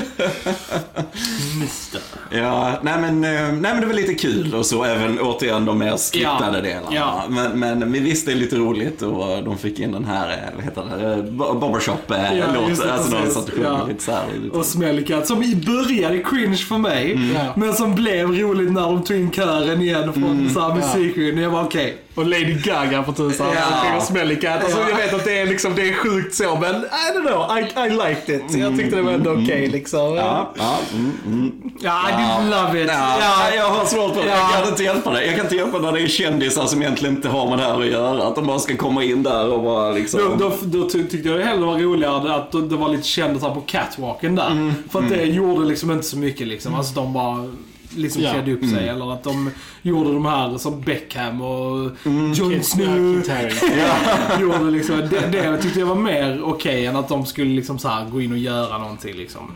[1.59, 2.01] Mister.
[2.31, 5.77] Ja, nej men, eh, nej men det var lite kul och så, även återigen de
[5.77, 6.61] mer skriptade Ja.
[6.63, 6.87] delarna.
[6.95, 7.23] Ja.
[7.29, 10.55] Men, men, men visst, det är lite roligt och de fick in den här, eh,
[10.55, 12.77] vad heter det, eh, Ja, barbershop-låten.
[12.87, 13.33] det, alltså någon precis.
[13.33, 13.85] satt och Ja.
[13.87, 14.23] lite så här.
[14.43, 14.57] Lite.
[14.57, 17.31] Och Smellycat som i började cringe för mig.
[17.35, 17.53] Ja.
[17.55, 20.49] Men som blev roligt när de tog in kören igen från mm.
[20.55, 20.75] Ja.
[20.75, 21.37] musikvideon.
[21.41, 21.97] Jag var okej.
[22.15, 23.47] Och Lady Gaga på tusan.
[23.47, 23.53] Ja.
[23.71, 23.81] Ja.
[23.83, 24.63] Sjunger Smelly Cat.
[24.63, 24.89] Alltså, Ja.
[24.89, 27.57] Jag vet att det är, liksom, det är sjukt så, men I don't know.
[27.57, 28.57] I, I liked it.
[28.57, 30.15] Jag tyckte det var ändå okej liksom.
[30.15, 31.51] Ja, ja, mm, mm.
[31.79, 32.11] Ja, I
[32.43, 32.89] did love it.
[32.89, 33.55] Ja, Ja.
[33.55, 34.29] jag har svårt för det.
[34.29, 34.49] Ja.
[34.53, 35.25] Jag kan inte hjälpa det.
[35.25, 37.79] Jag kan inte hjälpa när det är kändisar som egentligen inte har med det här
[37.79, 38.23] att göra.
[38.27, 40.19] Att de bara ska komma in där och bara liksom...
[40.39, 43.53] Då, då, då ty- tyckte jag det hellre var roligare att det var lite kändisar
[43.55, 44.47] på catwalken där.
[44.51, 44.73] Mm.
[44.91, 46.75] För att det gjorde liksom inte så mycket liksom.
[46.75, 47.49] Alltså de bara
[47.95, 48.31] liksom Ja.
[48.33, 48.69] klädde upp sig.
[48.89, 48.95] Mm.
[48.95, 49.51] Eller att de
[49.81, 52.33] gjorde de här som Beckham och Mm.
[52.33, 53.23] Kit- Snow.
[54.41, 57.87] Gjorde liksom, det, det tyckte jag var mer okej än att de skulle liksom så
[57.87, 59.51] här gå in och göra någonting liksom.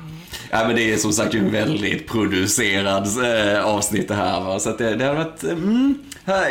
[0.51, 3.08] Ja men det är som sagt en väldigt producerad
[3.53, 4.60] eh, avsnitt det här va.
[4.60, 5.97] Så det, det hade varit, mm,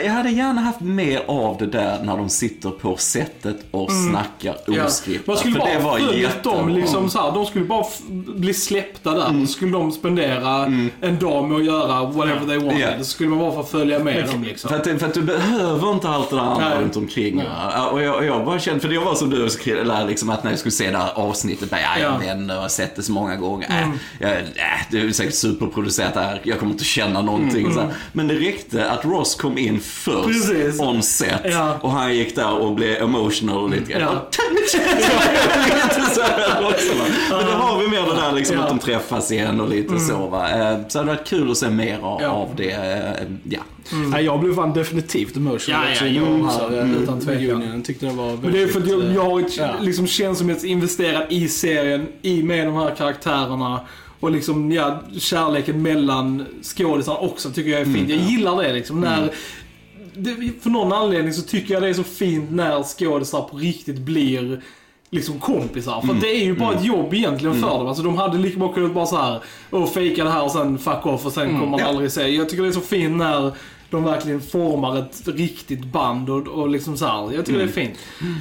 [0.05, 4.55] jag hade gärna haft mer av det där när de sitter på sättet och snackar
[4.67, 4.79] Mm.
[4.81, 4.87] Ja.
[4.87, 5.27] oskriptat.
[5.27, 6.57] Man skulle För det bara var jättebra.
[6.59, 7.85] dem liksom så här, De skulle bara
[8.37, 9.29] bli släppta där.
[9.29, 9.47] Mm.
[9.47, 10.65] Skulle de spendera
[11.01, 12.81] en dag med att göra whatever they wanted.
[12.81, 12.99] Ja.
[12.99, 14.71] Så skulle man bara få följa med dem liksom.
[14.71, 17.37] För att, för att du behöver inte allt det där andra runt omkring.
[17.37, 17.89] va?
[17.93, 19.49] Och jag, jag bara kände, för det var som du
[20.09, 22.55] liksom att när jag skulle se det här avsnittet, bara, ja, jag Ja.
[22.55, 23.67] jag har sett det så många gånger.
[24.21, 24.39] Äh, jag, äh,
[24.91, 27.75] det är säkert superproducerat det här, jag kommer inte känna någonting.
[27.75, 27.89] Så här.
[28.13, 30.81] Men det räckte att Ross kom in först Precis.
[30.81, 31.79] on set Ja.
[31.81, 34.03] och han gick där och blev emotional lite grann.
[34.03, 34.29] Ja.
[37.31, 38.63] Men då har vi mer det där liksom Ja.
[38.63, 40.51] att de träffas igen och lite så va.
[40.51, 42.29] Eh, Så det hade varit kul att se mer av, Ja.
[42.29, 42.71] av det.
[42.71, 43.61] eh, Ja.
[44.11, 46.59] Nej, jag blev fan definitivt emotional Ja, ja, också jo, inom också.
[46.59, 47.83] här, Mm, eh, utan tvekan.
[47.83, 48.43] Tyckte det var väldigt...
[48.43, 49.75] Men det är för att jag, jag har ett, Ja.
[49.81, 53.74] liksom känslomässigt investerat i serien, i med de här karaktärerna.
[54.21, 58.09] Och liksom, ja, kärleken mellan skådisarna också tycker jag är fint.
[58.11, 59.01] Jag gillar det liksom.
[59.01, 59.31] När,
[60.15, 63.99] det, för någon anledning så tycker jag det är så fint när skådisar på riktigt
[63.99, 64.61] blir
[65.11, 66.01] liksom kompisar.
[66.01, 67.87] För det är ju bara ett jobb egentligen för dem.
[67.87, 70.79] Alltså de hade lika bra kunnat bara så här och fejka det här och sen
[70.79, 71.87] fuck off och sen kommer man Ja.
[71.87, 72.29] aldrig se.
[72.29, 73.53] Jag tycker det är så fint när
[73.91, 77.33] de verkligen formar ett riktigt band och, och liksom så här.
[77.35, 77.99] Jag tycker det är fint.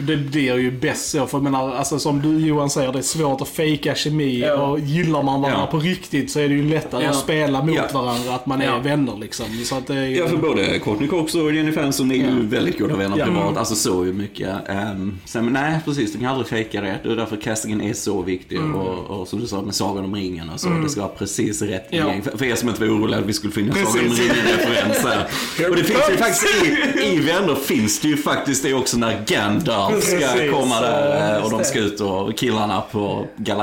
[0.07, 3.03] Det blir ju bäst så, för jag menar, alltså, som du Johan säger, det är
[3.03, 4.53] svårt att fejka kemi Ja.
[4.53, 5.71] och gillar man varandra Ja.
[5.71, 7.09] på riktigt så är det ju lättare Ja.
[7.09, 7.83] att spela mot Ja.
[7.93, 8.77] varandra, att man Ja.
[8.77, 9.45] är vänner liksom.
[9.65, 10.05] Så att det är.
[10.07, 13.25] Ja, för både Courtney Cox och Jenny Aniston är ju väldigt goda vänner Ja.
[13.25, 13.57] privat.
[13.57, 14.49] Alltså så ju mycket.
[14.69, 16.13] Um, sen, men nej, precis.
[16.13, 16.99] De kan aldrig fejka det.
[17.03, 18.59] Det är därför castingen är så viktig.
[18.75, 20.69] Och, och som du sa med Sagan om ringen och så.
[20.69, 22.07] Det ska vara precis rätt Ja.
[22.07, 22.21] gäng.
[22.21, 24.19] För, för er som inte var oroliga att vi skulle finna Sagan om Precis.
[24.19, 25.27] ringen-referenser.
[25.69, 29.21] och det finns ju faktiskt i, i Vänner finns det ju faktiskt det också när
[29.25, 30.51] Gandalf ska Precis.
[30.51, 33.53] komma där eh, och de ska ut och killarna på a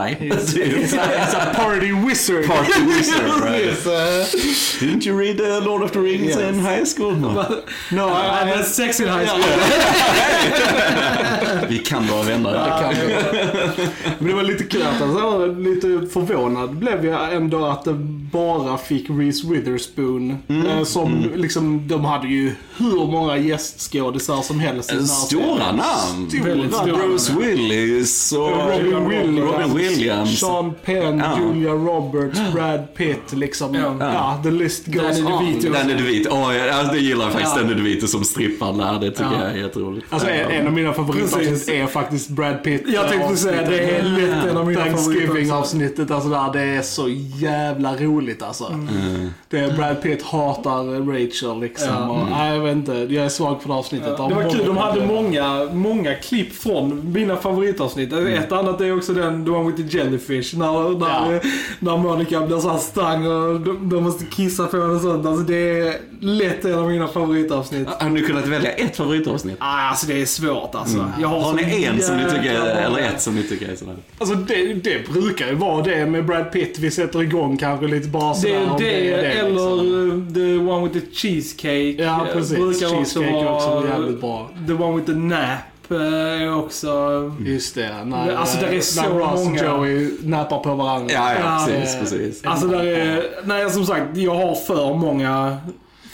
[1.54, 2.46] party wizard.
[2.46, 3.84] Party wizard, right?
[4.80, 6.48] Didn't you read uh, Lord of the Rings Yes.
[6.48, 7.16] in high school?
[7.20, 7.44] No.
[7.90, 9.42] no, I, I, a sexy high school.
[11.68, 12.52] Vi kan vara vänner.
[12.52, 12.94] kan
[14.18, 17.92] Men det var lite kul att alltså, lite förvånad blev jag ändå att det
[18.32, 20.30] bara fick Reese Witherspoon.
[20.48, 26.28] eh, Som liksom, de hade ju hur många gästskådisar som helst här Stora namn.
[26.44, 30.40] Väldigt stora Bruce Willis och Robin Williams, Robin Williams.
[30.40, 31.38] Sean Penn, Ja.
[31.54, 33.74] Julia Roberts, Brad Pitt liksom.
[33.74, 33.94] Ja.
[34.00, 35.44] Ja, the list goes Danny on.
[35.44, 35.72] DeVito.
[35.72, 36.30] Danny DeVito.
[36.32, 37.56] Åh, jag, alltså, det gillar jag faktiskt.
[37.56, 37.62] Ja.
[37.62, 39.00] Danny DeVito som strippar där.
[39.00, 39.42] Det tycker Ja.
[39.44, 40.06] jag är jätteroligt.
[40.10, 41.68] Alltså en, en av mina favoritavsnitt Precis.
[41.68, 42.82] är faktiskt Brad Pitt.
[42.86, 45.26] Jag tänkte säga det är lätt en av mina favoriter.
[45.26, 48.66] Thanksgiving-avsnittet, alltså där, det är så jävla roligt alltså.
[48.66, 49.30] Mm.
[49.48, 51.88] Det är Brad Pitt hatar Rachel liksom.
[51.88, 52.10] Ja.
[52.10, 54.16] Och, nej, jag vet inte, jag är svag för det avsnittet.
[54.16, 58.12] Det var kul, de hade många, många klipp från mina favoritavsnitt.
[58.12, 60.54] Ett annat är också den, the one with the jellyfish.
[60.58, 61.40] När, när, Ja.
[61.78, 65.26] när Monica blir såhär stang och de, de måste kissa på henne och sånt.
[65.26, 67.88] Alltså det är lätt en av mina favoritavsnitt.
[67.88, 69.56] Har ni kunnat välja ett favoritavsnitt?
[69.58, 71.12] Ah, alltså det är svårt alltså.
[71.20, 72.70] Jag Har så ni en som ni tycker, många.
[72.70, 73.96] eller ett som ni tycker är sådär?
[74.18, 76.78] Alltså det, det brukar ju vara det med Brad Pitt.
[76.78, 78.54] Vi sätter igång kanske lite bara Det sådär.
[78.54, 80.28] är om det, eller liksom.
[80.28, 82.02] uh, the one with the cheesecake.
[82.02, 82.56] Ja, eh, precis.
[82.56, 84.50] Brukar Cheesecake är också jävligt bra.
[84.66, 86.90] The one with the nap eh, är också...
[87.46, 89.64] Just det, när, Alltså, där är så när Ross många.
[89.64, 91.14] Joey nappar på varandra.
[91.14, 92.44] Ja, ja, precis, eh, precis.
[92.44, 95.56] Alltså där är, nej som sagt, jag har för många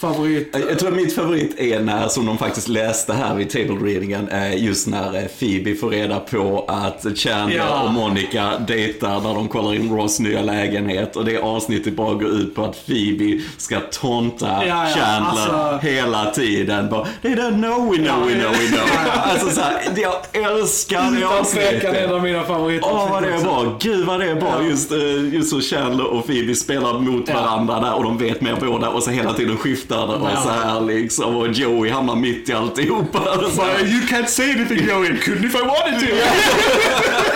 [0.01, 0.57] favorit?
[0.69, 4.29] Jag tror att mitt favorit är när, som de faktiskt läste här vid table readingen,
[4.29, 7.83] eh, just när eh, Phoebe får reda på att Chandler Ja.
[7.83, 11.17] och Monica dejtar när de kollar in Ross nya lägenhet.
[11.17, 15.87] Och det avsnittet bara går ut på att Phoebe ska tonta Ja, ja, Chandler alltså-
[15.87, 16.89] hela tiden.
[16.91, 18.87] Bara, They don't know, we know, we know, we know.
[19.27, 20.15] Alltså så här, jag
[20.53, 22.11] älskar det Utan tvekan en avsnittet.
[22.11, 22.89] av mina favoriter.
[22.93, 24.63] Åh vad det är bra, gud vad det är bra.
[24.71, 28.57] Just, eh, just så Chandler och Phoebe spelar mot varandra där och de vet mer
[28.61, 30.43] båda och så hela tiden skiftar det och Ja.
[30.43, 31.37] så här liksom.
[31.37, 33.19] Och Joey hamnar mitt i alltihopa.
[33.57, 33.79] Så här.
[33.81, 36.07] You can't say anything Joey, couldn't if I wanted to.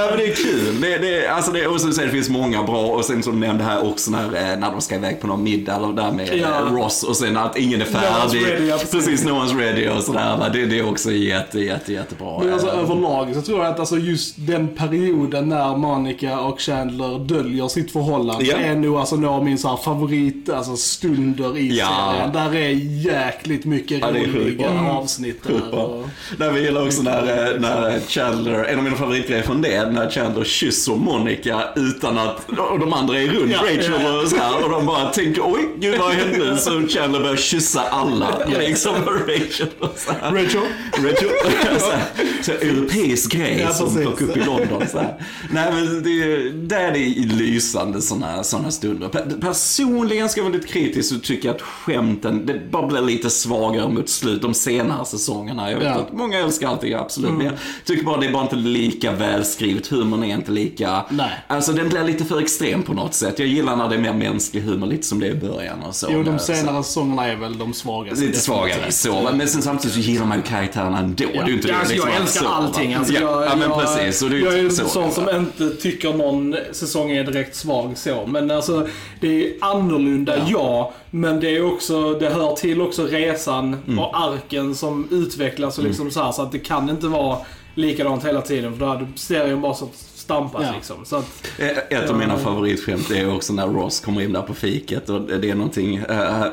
[0.00, 0.80] Nej men det är kul.
[0.80, 3.46] Det, det, alltså det, och så, så det finns många bra och sen som du
[3.46, 6.28] nämnde här också när, eh, när de ska iväg på någon middag eller där med
[6.36, 6.66] Ja.
[6.66, 8.46] eh, Ross och sen att ingen är färdig.
[8.46, 9.24] ready, ja, precis.
[9.24, 10.50] no one's ready och sådär.
[10.52, 12.38] Det, det är också jätte, jätte, jättebra.
[12.38, 16.60] Men alltså Eh, överlag så tror jag att alltså just den perioden när Monica och
[16.60, 18.56] Chandler döljer sitt förhållande Ja.
[18.56, 22.14] är nog alltså några av min så här favorit alltså stunder i Ja.
[22.14, 22.32] serien.
[22.32, 22.68] Där är
[23.14, 25.78] jäkligt mycket Ja, roliga avsnitt där.
[25.78, 26.06] Och...
[26.38, 30.44] Där vi gillar också när, när Chandler, en av mina favoritgrejer från det, när Chandler
[30.44, 34.22] kysser Monica utan att, och de andra är runt, Ja, Rachel ja, ja.
[34.22, 36.56] och så här, och de bara tänker oj, gud vad hänt nu?
[36.56, 38.94] Så Chandler börjar kyssa alla, liksom
[39.26, 40.32] Rachel och så här.
[40.32, 40.60] Rachel?
[40.92, 41.28] Rachel.
[41.80, 42.02] så, här,
[42.42, 44.82] så här, europeisk grej Ja, som dök upp i London.
[44.92, 45.14] Så här.
[45.50, 49.08] Nej men det, där är det lysande sådana såna stunder.
[49.08, 53.30] Per- Personligen ska jag vara lite kritisk och tycka att skämten, det bara blir lite
[53.30, 55.70] svagare mot slut de senare säsongerna.
[55.70, 57.30] Jag vet att många älskar allting, absolut.
[57.32, 59.79] Men jag tycker bara det är bara inte lika välskrivet.
[59.88, 61.04] Humorn är inte lika...
[61.08, 61.30] Nej.
[61.46, 63.38] Alltså den blir lite för extrem på något sätt.
[63.38, 65.94] Jag gillar när det är mer mänsklig humor, lite som det är i början och
[65.94, 66.06] så.
[66.10, 68.24] Jo, de senare säsongerna är väl de svagaste.
[68.24, 71.24] Lite svagare så, men sen samtidigt så gillar man ju karaktärerna ändå.
[71.32, 72.94] Det är inte Ja, det alltså, liksom jag älskar så, allting.
[72.94, 74.22] Alltså, ja, jag, ja, men jag, precis.
[74.22, 74.88] Och det är jag är ju en så.
[74.88, 78.26] sån som inte tycker någon säsong är direkt svag så.
[78.26, 78.88] Men alltså,
[79.20, 80.92] det är annorlunda, ja.
[81.10, 83.98] Men det är också, det hör till också resan Mm.
[83.98, 86.32] och arken som utvecklas och liksom så här.
[86.32, 87.38] Så att det kan inte vara
[87.74, 88.72] likadant hela tiden.
[88.72, 89.88] För då hade serien bara så
[90.34, 90.72] stampas Ja.
[90.76, 91.04] liksom.
[91.04, 94.54] Så att, Eh, Ett av mina favoritskämt är också när Ross kommer in där på
[94.54, 96.04] fiket och det är någonting, uh,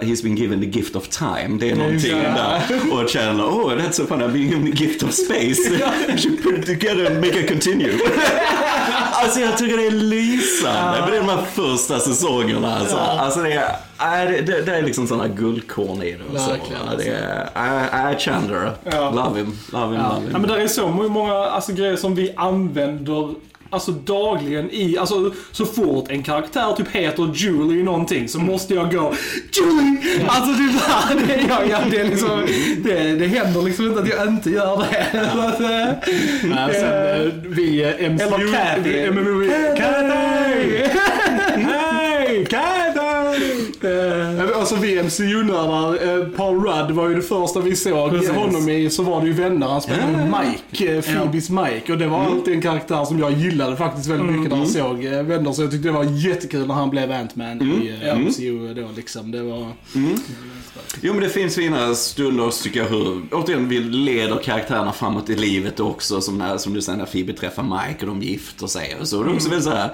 [0.02, 1.58] he's been given the gift of time.
[1.60, 2.34] Det är någonting Ja.
[2.34, 2.62] där.
[3.04, 5.62] Och Chandler, oh that's so funny, I've been given the gift of space.
[6.10, 7.94] You should put it together and make it continue.
[9.12, 11.00] alltså jag tycker det är lysande.
[11.02, 12.76] Men det är de här första säsongerna.
[12.76, 13.54] Alltså, alltså det
[13.98, 16.36] är, det, det, det är liksom sådana guldkorn i det.
[16.36, 16.52] och så.
[16.98, 19.12] Det är, äh, äh, Chandler, Ja.
[19.12, 20.10] love him, love him, Ja.
[20.14, 20.30] love him.
[20.32, 23.34] Ja, men där är så många alltså, grejer som vi använder
[23.70, 28.92] Alltså dagligen i, alltså så fort en karaktär typ heter Julie någonting så måste jag
[28.92, 29.14] gå
[29.52, 30.26] Julie!
[30.28, 32.42] Alltså det där, det, ja, ja, det, är liksom,
[32.84, 35.30] det, det händer liksom inte att jag inte gör det.
[35.34, 36.12] Så att, eh,
[36.44, 38.24] Nej, sen, eh, vi eh, MCU...
[38.26, 38.90] Eller Kathy.
[38.90, 41.00] vi- eh, men vi- Kathy!
[41.64, 42.46] Hej!
[42.50, 42.98] Kathy!
[43.82, 48.30] Eh, Alltså vi MCU-nördar, eh, Paul Rudd var ju det första vi såg Precis.
[48.32, 49.68] honom i, så var det ju Vänner.
[49.68, 50.42] Han spelade Ja.
[50.42, 51.92] Mike, eh, Phoebes Mike.
[51.94, 55.06] Och det var alltid en karaktär som jag gillade faktiskt väldigt mycket när jag såg
[55.06, 55.52] eh, Vänner.
[55.52, 59.32] Så jag tyckte det var jättekul när han blev Ant-Man i eh, MCU då liksom.
[59.32, 59.68] Det var...
[61.02, 65.36] Jo men det finns fina stunder tycker jag hur, återigen vi leder karaktärerna framåt i
[65.36, 66.22] livet också.
[66.22, 69.24] Som, när, som du säger när Phoebe träffar Mike och de gifter sig och så.
[69.24, 69.90] Det är också väldigt så här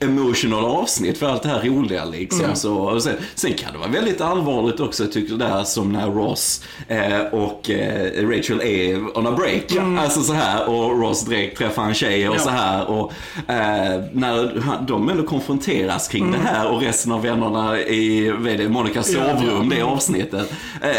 [0.00, 2.46] emotional avsnitt för allt det här roliga liksom.
[2.54, 5.92] Så, och sen, sen kan det vara väldigt allvarligt också jag tycker det där som
[5.92, 9.76] när Ross eh, och eh, Rachel är on a break.
[10.00, 12.40] Alltså så här och Ross direkt träffar en tjej och Ja.
[12.40, 12.90] så här.
[12.90, 13.12] Och
[13.50, 18.84] eh, när han, de ändå konfronteras kring det här och resten av vännerna i vad
[18.86, 19.76] det, Ja, sovrum, ja.
[19.76, 20.52] det avsnittet.
[20.82, 20.90] Eh,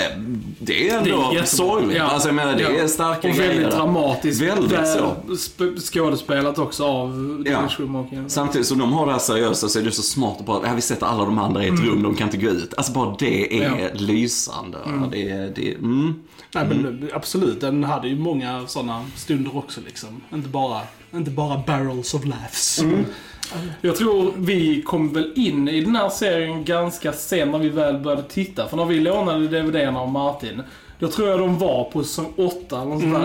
[0.60, 1.98] det är ändå sorgligt.
[1.98, 2.04] Ja.
[2.04, 3.54] Alltså jag menar det är starka Och grejer.
[3.54, 5.16] väldigt dramatiskt Väldigt väl så.
[5.28, 7.62] sp- skådespelat också av Ja.
[8.28, 10.82] Samtidigt som de har det här seriösa så är det så smart att bara, vi
[10.82, 12.74] sätter alla de andra i ett rum, de kan inte gå ut.
[12.78, 13.80] Alltså bara det är Mm.
[13.80, 13.90] Ja.
[13.94, 14.78] lysande.
[15.12, 16.16] Det, är- det, mm.
[16.56, 20.22] Nej men absolut, den hade ju många sådana stunder också liksom.
[20.34, 20.80] Inte bara,
[21.14, 22.84] inte bara barrels of laughs.
[23.82, 27.98] Jag tror vi kom väl in i den här serien ganska sen när vi väl
[27.98, 28.68] började titta.
[28.68, 30.62] För när vi lånade DVDerna av Martin,
[31.00, 33.20] då tror jag de var på säsong 8 eller något sånt där.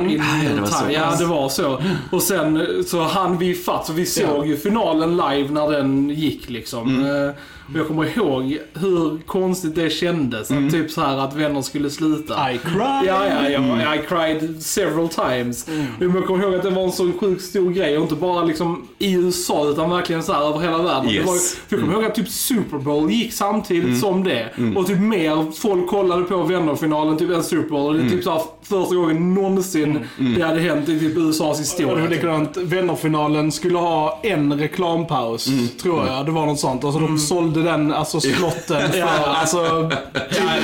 [0.45, 1.83] ja, det var så ja, det var så.
[2.13, 6.51] Och sen så hann vi fatt, så vi såg ju finalen live när den gick
[6.51, 6.97] liksom.
[7.05, 7.33] Mm.
[7.73, 10.51] Och jag kommer ihåg hur konstigt det kändes.
[10.51, 10.67] Mm.
[10.67, 12.53] Att typ så här att vänner skulle sluta.
[12.53, 12.79] I cry!
[12.79, 13.59] Ja, ja, ja.
[13.59, 13.81] Mm.
[13.81, 15.67] I cried several times.
[15.99, 17.97] Men jag kommer ihåg att det var en sån sjukt stor grej.
[17.97, 21.11] Och inte bara liksom i USA utan verkligen så här över hela världen.
[21.11, 21.25] Yes.
[21.25, 24.49] Det var, för jag kommer ihåg att typ Super Bowl gick samtidigt som det.
[24.77, 27.87] Och typ mer folk kollade på vännerfinalen typ än Super Trooper.
[27.87, 29.99] Och det är typ så här första gången någonsin
[30.37, 31.95] det hade hänt i typ USAs Och det historia.
[31.95, 32.11] var typ.
[32.11, 35.49] likadant, vännerfinalen skulle ha en reklampaus,
[35.83, 36.27] tror jag.
[36.27, 36.85] Det var något sånt.
[36.85, 39.59] Alltså de sålde den, alltså slotten för, alltså,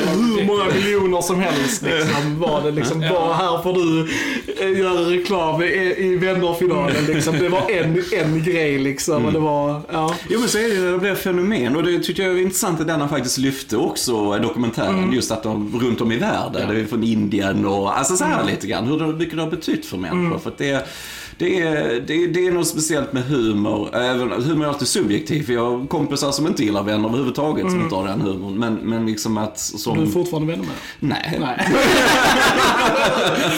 [0.07, 2.41] hur många miljoner som helst liksom.
[2.41, 4.09] Var det liksom, bara här får du
[4.61, 7.39] eh, göra reklam i, i vännerfinalen liksom.
[7.39, 9.25] Det var en, en grej liksom.
[9.25, 10.15] Och det var, ja.
[10.29, 12.87] Jo men så är det, det blir fenomen och det tycker jag är intressant att
[12.87, 15.13] denna faktiskt lyfte också dokumentären.
[15.13, 18.45] Just att de runt om i världen, det är från Indien och alltså så här
[18.45, 18.87] lite grann.
[18.87, 20.39] Hur mycket det har betytt för människor.
[20.39, 20.87] För att det,
[21.39, 23.97] det, är, det, det är något speciellt med humor.
[23.97, 25.51] Även, humor är alltid subjektiv.
[25.51, 28.55] Jag har kompisar som inte gillar vänner överhuvudtaget som inte har den humorn.
[28.59, 29.97] Men, men liksom att som...
[29.97, 31.39] Du är fortfarande vänner med Nej.
[31.41, 31.69] Nej.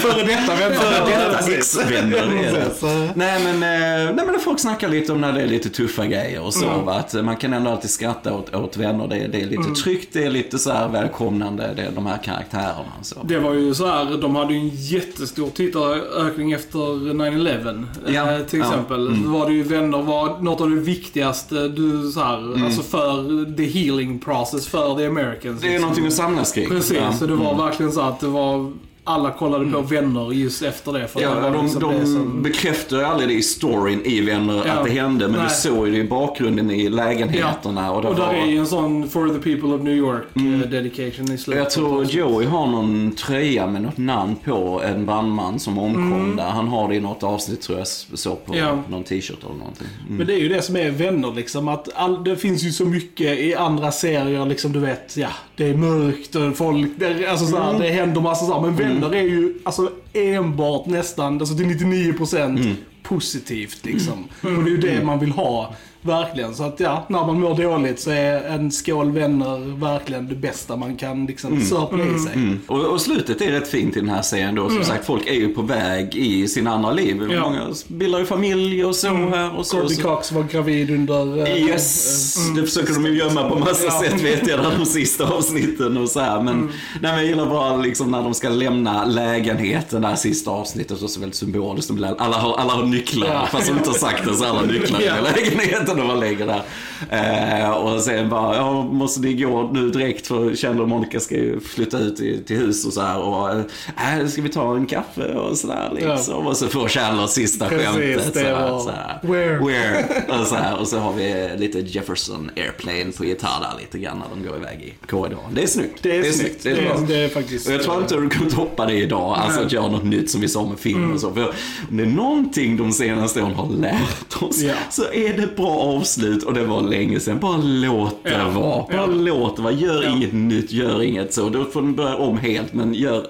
[0.02, 0.74] Före detta vänner.
[0.76, 2.10] Före detta ex-vänner.
[2.10, 2.64] det är det.
[2.64, 2.82] Precis.
[3.14, 6.42] Nej men, eh, nej men folk snackar lite om när det är lite tuffa grejer
[6.42, 6.66] och så.
[6.86, 6.92] Va?
[6.94, 9.06] Att man kan ändå alltid skratta åt, åt vänner.
[9.08, 12.06] Det, är- det är lite tryggt, det är lite så här välkomnande, det är de
[12.06, 12.92] här karaktärerna.
[13.02, 13.16] Så.
[13.24, 17.84] Det var ju så här, de hade ju en jättestor tittarökning efter 9-11.
[18.06, 19.24] Ja, eh, till ja, exempel.
[19.24, 23.09] Då var det ju vänner var något av det viktigaste du så här, alltså för
[23.56, 25.60] the healing process för the Americans.
[25.60, 25.80] Det är liksom.
[25.82, 26.68] någonting att samlas kring.
[26.68, 27.12] Precis, Ja.
[27.12, 28.72] så det var verkligen så att det var
[29.04, 31.08] alla kollade på vänner just efter det.
[31.08, 34.62] För Ja, det de, liksom de som- bekräftar ju aldrig det i storyn i Vänner
[34.66, 34.72] Ja.
[34.72, 35.48] att det hände, men Nej.
[35.48, 37.92] du såg ju det i bakgrunden i lägenheterna.
[37.92, 38.34] Och, det Och där var...
[38.34, 41.62] är ju en sån For the people of New York eh, dedication i slutet.
[41.62, 46.44] Jag tror Joey har någon tröja med något namn på en brandman som omkom där.
[46.50, 48.78] Han har det i något avsnitt tror jag såg på Ja.
[48.88, 49.86] någon t-shirt eller någonting.
[50.06, 50.16] Mm.
[50.16, 51.68] Men det är ju det som är vänner liksom.
[51.68, 55.68] Att all, det finns ju så mycket i andra serier liksom, du vet, ja, det
[55.68, 58.66] är mörkt och folk, det, alltså, så här, det händer massa saker.
[58.66, 64.24] Men vänner är ju alltså enbart nästan, alltså till 99% positivt liksom.
[64.42, 65.74] Och det är ju det man vill ha.
[66.02, 66.54] Verkligen.
[66.54, 70.76] Så att ja, när man mår dåligt så är en skål vänner verkligen det bästa
[70.76, 72.32] man kan liksom sörpla i sig.
[72.34, 72.60] Mm.
[72.66, 74.70] Och, och slutet är rätt fint i den här serien då.
[74.70, 77.28] Som sagt, folk är ju på väg i sina andra liv.
[77.32, 77.40] Ja.
[77.40, 79.76] Många bildar ju familj och så här och så.
[79.76, 80.02] Courtney så.
[80.02, 81.38] Cox var gravid under...
[81.46, 84.00] eh, Yes, det försöker de ju gömma på massa Ja.
[84.02, 86.42] sätt vet jag, där de sista avsnitten och så här.
[86.42, 90.50] Men, nej, men jag gillar bara liksom när de ska lämna lägenheten, det här sista
[90.50, 91.90] avsnittet, så är det väldigt symboliskt.
[92.18, 93.46] Alla har, alla har nycklar, Ja.
[93.52, 95.14] fast de inte har sagt det så alla nycklar Ja.
[95.18, 96.62] i lägenheten och man lägger där.
[97.10, 101.34] Eh, och sen bara, ja, måste ni gå nu direkt för Chandler och Monica ska
[101.34, 103.18] ju flytta ut i, till hus och så här.
[103.20, 106.46] Och, äh, ska vi ta en kaffe och sådär liksom.
[106.46, 108.34] Och så får Chandler sista Precis, skämtet.
[108.34, 109.18] det så här, så här.
[109.22, 109.58] Where?
[109.58, 110.40] Where?
[110.40, 114.18] Och så, här, och så har vi lite Jefferson Airplane på gitarr där lite grann
[114.18, 115.54] när de går iväg i korridoren.
[115.54, 116.02] Det är snyggt.
[116.02, 116.62] Det är, snyggt.
[116.62, 116.94] Det är, Det bra.
[116.94, 117.66] är, det är faktiskt...
[117.68, 120.40] Och jag tror inte du kommer toppa det idag, alltså att göra något nytt som
[120.40, 121.32] vi sa med film och så.
[121.32, 121.46] För
[121.90, 124.74] om det är någonting de senaste åren har lärt oss Ja.
[124.90, 127.38] så är det bra avslut och det var länge sedan.
[127.38, 128.48] Bara låt det Ja.
[128.60, 128.76] vara.
[128.82, 129.06] Bara Ja.
[129.06, 129.72] låt det vara.
[129.72, 130.10] Gör Ja.
[130.16, 131.48] inget nytt, gör inget så.
[131.48, 133.26] Då får de börja om helt, men gör...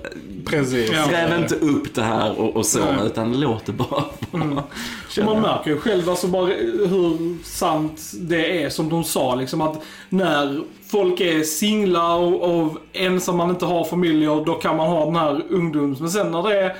[0.46, 0.90] Precis.
[1.10, 3.06] Gräv inte upp det här och, och så, Nej.
[3.06, 4.04] utan låt det bara vara.
[4.42, 4.72] Och
[5.10, 9.60] Känner man märker ju själv alltså bara hur sant det är som de sa liksom
[9.60, 10.60] att när
[10.90, 15.16] folk är singlar och, och ensamma, man inte har familjer, då kan man ha den
[15.16, 16.00] här ungdoms...
[16.00, 16.72] Men sen när det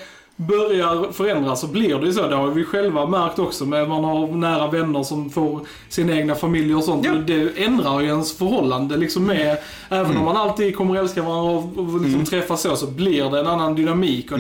[0.46, 2.28] börjar förändras så blir det ju så.
[2.28, 6.34] Det har vi själva märkt också med man har nära vänner som får sina egna
[6.34, 7.06] familjer och sånt.
[7.06, 7.12] Ja.
[7.26, 12.00] Det ändrar ju ens förhållande liksom med, även om man alltid kommer älska varandra och,
[12.00, 14.32] liksom träffas så, så blir det en annan dynamik.
[14.32, 14.38] Och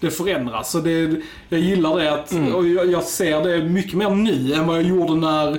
[0.00, 0.70] Det förändras.
[0.70, 4.66] Så det, jag gillar det att, och jag, jag ser det mycket mer nu än
[4.66, 5.58] vad jag gjorde när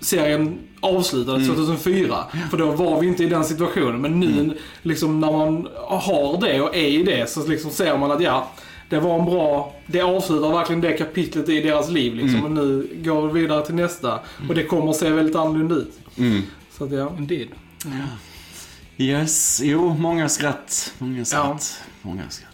[0.00, 2.24] serien avslutades 2004.
[2.50, 4.00] För då var vi inte i den situationen.
[4.00, 8.10] Men nu, liksom när man har det och är i det, så liksom ser man
[8.10, 8.50] att ja,
[8.88, 12.44] det var en bra, det avslutar verkligen det kapitlet i deras liv liksom.
[12.44, 14.20] Och nu går vi vidare till nästa.
[14.48, 15.98] Och det kommer att se väldigt annorlunda ut.
[16.16, 16.42] Mm.
[16.72, 17.12] Så att ja.
[17.18, 17.48] Indeed.
[18.96, 20.94] Yes, jo, många skratt.
[20.98, 21.82] Många skratt.
[22.02, 22.49] Många skratt.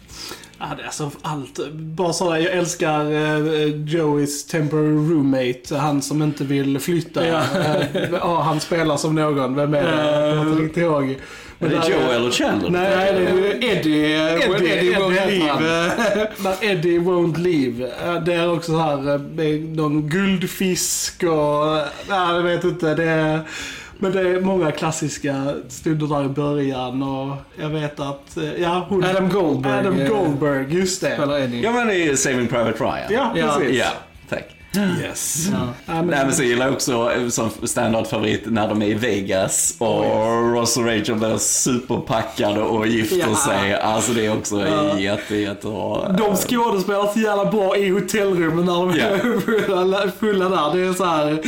[0.59, 1.59] Ja, det är alltså allt.
[1.73, 5.77] Bara sådär, jag älskar eh, Joeys temporary roommate.
[5.77, 7.27] Han som inte vill flytta.
[7.27, 7.41] Ja.
[7.59, 9.55] Eh, ja, han spelar som någon.
[9.55, 10.25] Vem är det?
[10.27, 11.03] Jag kommer inte riktigt ihåg.
[11.03, 11.15] Är
[11.59, 12.69] Men det där- Joe eller Chandler?
[12.69, 16.29] Nej, det är Eddie, Eddie, Eddie, won't Eddie heter leave.
[16.37, 17.91] När Eddie won't leave.
[18.05, 21.75] Eh, Det är också så här, eh, med någon guldfisk och...
[22.09, 22.95] Nej, jag vet inte.
[22.95, 23.39] Det är,
[23.99, 28.85] men det är många klassiska stunder där i början och jag vet att, eh, ja,
[28.89, 29.03] hon...
[29.03, 29.79] Adam Goldberg.
[29.79, 31.13] Adam eh, Goldberg, just det.
[31.15, 31.61] Spelar Eddie.
[31.63, 32.97] Ja, men är Saving Private Ryan.
[33.09, 33.77] Ja, precis.
[33.79, 33.85] Ja,
[34.29, 34.43] tack.
[35.01, 35.47] Yes.
[35.51, 35.57] Ja.
[35.85, 38.93] Ja, men, Nej men så gillar jag också eh, som standardfavorit när de är i
[38.93, 40.03] Vegas och
[40.53, 43.35] Ross och Rachel blir superpackade och gifter Ja.
[43.35, 43.73] sig.
[43.75, 44.99] Alltså det är också Ja.
[44.99, 46.09] jätte, jättebra.
[46.09, 50.79] De skådespelar så jävla bra i hotellrummen när de är fulla, fulla där.
[50.79, 51.39] Det är så här.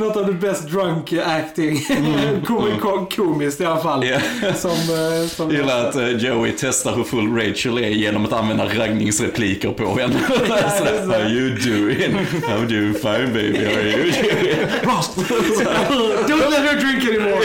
[0.00, 1.80] Något av det best drunk acting.
[2.46, 4.06] Kom, kom, komiskt i alla fall.
[4.06, 4.18] Ja.
[4.54, 8.64] Som, eh, som gillar att eh, Joey testar hur full Rachel är genom att använda
[8.64, 10.14] raggningsrepliker på henne.
[10.78, 12.14] Sådär, How you doing?
[12.48, 13.64] How do you fine baby?
[13.64, 14.56] How are you doing?
[16.28, 17.44] Don't let her drink anymore.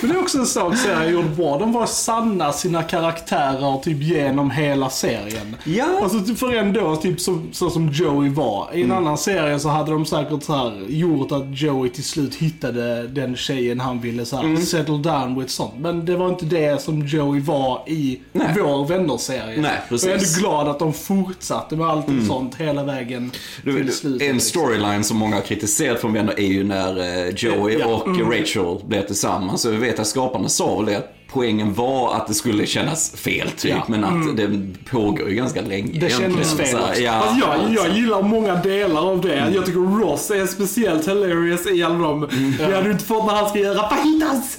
[0.00, 1.58] Men det är också en sak serien gjorde bra.
[1.58, 5.56] De var sanna sina karaktärer typ genom hela serien.
[5.64, 5.86] Ja.
[6.02, 8.70] Alltså typ för ändå, typ så, så som Joey var.
[8.72, 12.34] I en annan serie så hade de säkert så här gjort att Joey till slut
[12.34, 15.74] hittade den tjejen han ville så här, settle down with sånt.
[15.78, 18.54] Men det var inte det som Joey var i Nej.
[18.62, 19.60] vår vänner-serie.
[19.60, 20.36] Nej, Och jag är precis.
[20.36, 23.30] ändå glad att de fortsatte med allt sånt hela vägen
[23.64, 24.28] Du, till slutet.
[24.30, 27.86] en storyline som många har kritiserat från vänner är ju när eh, Joey Ja.
[27.86, 29.62] och Rachel blev tillsammans.
[29.62, 31.02] Så vi vet att skaparna sa väl det
[31.34, 33.70] poängen var att det skulle kännas fel typ.
[33.70, 33.84] Ja.
[33.88, 34.48] Men att det
[34.90, 37.02] pågår ju ganska länge Det kändes fel också.
[37.02, 37.98] Ja, Alltså jag, jag alltså.
[37.98, 39.50] gillar många delar av det.
[39.54, 42.28] Jag tycker Ross är speciellt hilarious i alla dem.
[42.58, 44.58] Det hade du inte fått när han ska göra fajitas.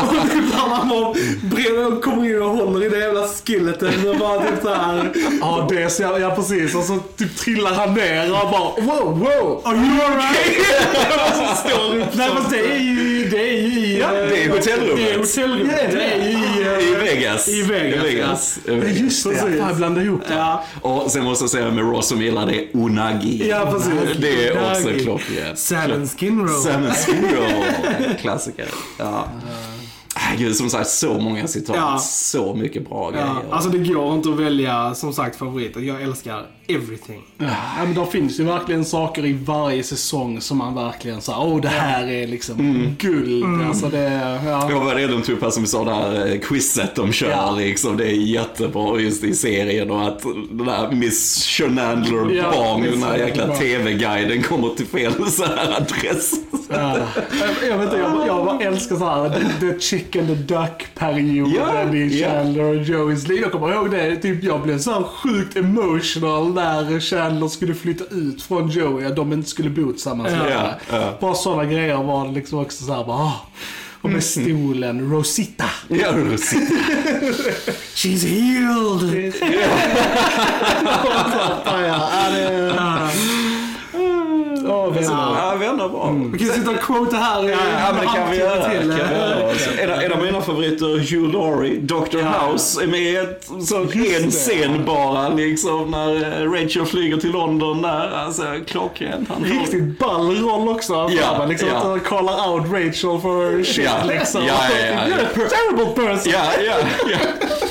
[0.00, 4.62] och typ han brev, kommer in och håller i det jävla skilletet och bara typ
[4.62, 5.12] såhär.
[5.40, 6.74] Ja, det är så, ja precis.
[6.74, 9.62] Och så typ trillar han ner och bara wow, wow.
[9.64, 10.66] Are you alright?
[11.34, 14.00] Så står upp Nej fast det är ju, det är ju i...
[14.00, 15.19] Ja, det är eh, hotellrummet.
[15.20, 15.94] Hotellrummet.
[15.94, 15.98] I...
[15.98, 16.62] I
[16.94, 17.48] eh, Vegas.
[17.48, 18.58] I Vegas, I Vegas.
[18.66, 19.30] Ja, just det.
[19.30, 19.58] Precis.
[19.58, 20.34] Jag blandade ihop det.
[20.34, 23.48] Ja, Och sen måste jag säga med Ross som gillar det, unagi.
[23.48, 23.92] Ja, precis.
[24.20, 25.04] Det är också Unagi.
[25.04, 25.58] klockrent.
[25.58, 26.48] salmon skin roll.
[26.62, 28.14] Salmon skin roll.
[28.20, 28.66] Klassiker.
[28.98, 29.28] Ja.
[30.32, 31.76] Ah, Gud, som sagt, så många citat.
[31.76, 31.98] Ja.
[31.98, 33.36] Så mycket bra Ja, grejer.
[33.54, 35.80] alltså det går inte att välja som sagt favoriter.
[35.80, 37.20] Jag älskar everything.
[37.38, 37.46] Ja,
[37.78, 41.68] men det finns ju verkligen saker i varje säsong som man verkligen säger, åh det
[41.68, 43.44] här är liksom guld.
[43.68, 44.70] Alltså det, ja.
[44.70, 47.30] Jag var redan tog upp här som vi sa, det här eh, quizet de kör
[47.30, 47.54] Ja.
[47.58, 47.96] liksom.
[47.96, 53.02] Det är jättebra just i serien och att den där Miss Shenandler Ja, Bong, den
[53.02, 53.56] här jäkla.
[53.56, 56.32] TV-guiden kommer till fel så här adress.
[56.68, 56.96] Ja.
[57.40, 59.28] Jag, jag vet inte, jag, jag bara älskar så här
[59.60, 62.22] the, the chicken the duck-perioden Ja, i.
[62.24, 63.40] Chandler och Joeys liv.
[63.42, 68.42] Jag kommer ihåg det, typ jag blev så sjukt emotional när Chandler skulle flytta ut
[68.42, 70.74] från Joey, att de inte skulle bo tillsammans längre.
[70.90, 71.14] ja.
[71.20, 73.40] Bara sådana grejer var det liksom också så här bara, ah.
[74.02, 75.64] Och med stolen, Rosita.
[75.88, 76.74] Ja, Rosita.
[77.94, 79.34] She's healed!
[84.80, 85.36] Ja, ja, vänner.
[85.38, 86.14] Ja, vänner bra.
[86.32, 87.56] Vi kan sitta och quota här i Ja,
[87.92, 88.70] men det kan vi göra.
[88.70, 88.80] Till.
[88.80, 89.54] Kan vi göra.
[89.54, 92.18] Så En, av- en av mina favoriter, Hugh Laurie, Dr.
[92.50, 93.76] House, är med i ett, så
[94.16, 98.10] en scen bara liksom när eh, Rachel flyger till London där.
[98.16, 99.28] Alltså klockrent.
[99.28, 100.92] Han Riktigt ball roll också.
[100.92, 101.76] Ja, Ja, liksom ja.
[101.76, 104.44] Att han callar out Rachel for shit Ja, liksom.
[104.46, 105.14] ja, ja, ja.
[105.16, 106.32] You're a terrible person.
[106.32, 106.74] Ja, ja,
[107.10, 107.18] ja.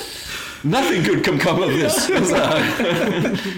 [0.61, 2.05] Nothing good can come of this.
[2.29, 2.35] Så.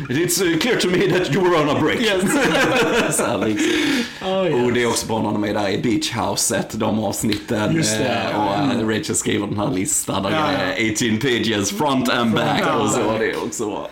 [0.09, 1.99] It's uh, clear to me that you were on a break.
[3.11, 3.67] Så här, liksom.
[4.29, 4.65] Oh, yes.
[4.65, 7.75] Och det är också bra när de är där i Beach Houset, de avsnitten.
[7.75, 8.55] Just det, eh, ja.
[8.75, 10.37] Och eh, Rachel skriver den här listan där Ja,
[10.77, 12.99] är 18 pages, front and back Ja, och så.
[12.99, 13.15] ja.
[13.19, 13.89] Det är också bra.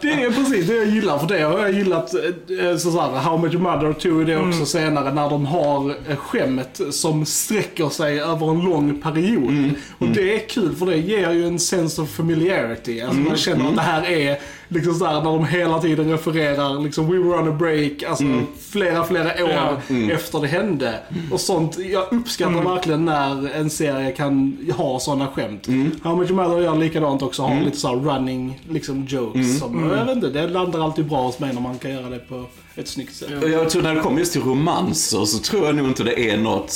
[0.00, 3.10] Det är precis det jag gillar, för det har jag gillat eh, så så här,
[3.10, 8.50] How Much Mother tog det också senare när de har skämmet som sträcker sig över
[8.50, 9.70] en lång period.
[9.98, 13.00] Och det är kul för det ger ju en sense of familiarity.
[13.00, 16.80] Alltså man känner att det här är liksom så här när de hela tiden refererar
[16.82, 18.24] liksom We were on a break, alltså
[18.70, 19.76] flera, flera år Ja.
[20.12, 20.94] efter det hände.
[21.32, 25.66] Och sånt, jag uppskattar verkligen när en serie kan ha sådana skämt.
[26.02, 29.58] How Much Mother gör likadant också, har lite så här running liksom jokes.
[29.58, 32.18] Som, Jag vet inte, det landar alltid bra hos mig när man kan göra det
[32.18, 32.44] på
[32.74, 33.28] ett snyggt sätt.
[33.52, 36.36] Jag tror när det kommer just till romanser så tror jag nog inte det är
[36.36, 36.72] något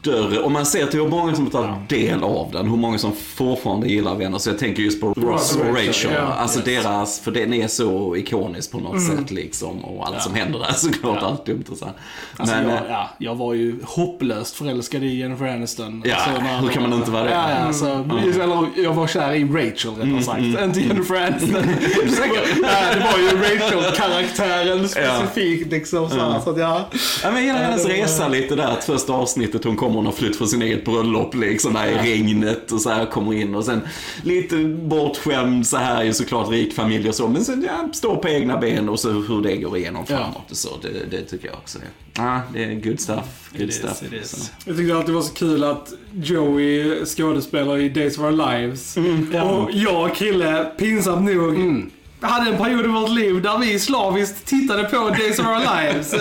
[0.00, 0.40] större.
[0.40, 3.88] Om man ser till hur många som tar del av den, hur många som fortfarande
[3.88, 4.38] gillar vänner.
[4.38, 6.20] Så jag tänker just på Ross och Rachel, ja.
[6.20, 9.84] Alltså deras, för den är så ikonisk på något sätt liksom.
[9.84, 11.84] Och allt som händer där såklart, allt dumt och så.
[11.84, 11.94] här.
[12.36, 16.02] Alltså, Men, jag, eh, ja, jag var ju hopplöst förälskad i Jennifer Aniston.
[16.06, 17.30] Ja, Alltså, hur kan man inte vara det?
[17.30, 21.50] Ja, ja, alltså, eller, jag var kär i Rachel rättare sagt, inte Jennifer Aniston.
[22.62, 26.10] ja, det var ju Rachel-karaktären specifikt liksom.
[26.10, 26.88] Så, så att, ja.
[27.22, 28.64] Ja, men jag gillar Ja, hennes resa lite där.
[28.64, 31.94] Att första avsnittet hon kommer, hon har flytt från sin eget bröllop liksom där i
[31.94, 33.80] regnet och så här kommer in och sen
[34.22, 37.28] lite bortskämd så här ju såklart rik familj och så.
[37.28, 40.56] Men sen ja, står på egna ben och så hur det går igenom framåt och
[40.56, 40.68] så.
[40.82, 41.78] Det, det tycker jag också.
[42.16, 43.50] Ja, ah, det är good stuff.
[43.52, 44.02] Good It is, stuff.
[44.02, 44.52] it is.
[44.64, 48.96] Jag tyckte alltid det var så kul att Joey skådespelar i Days of Our Lives.
[49.32, 49.42] ja.
[49.42, 51.58] Och jag och Krille, pinsamt nog,
[52.20, 56.14] hade en period i vårt liv där vi slaviskt tittade på Days of Our Lives.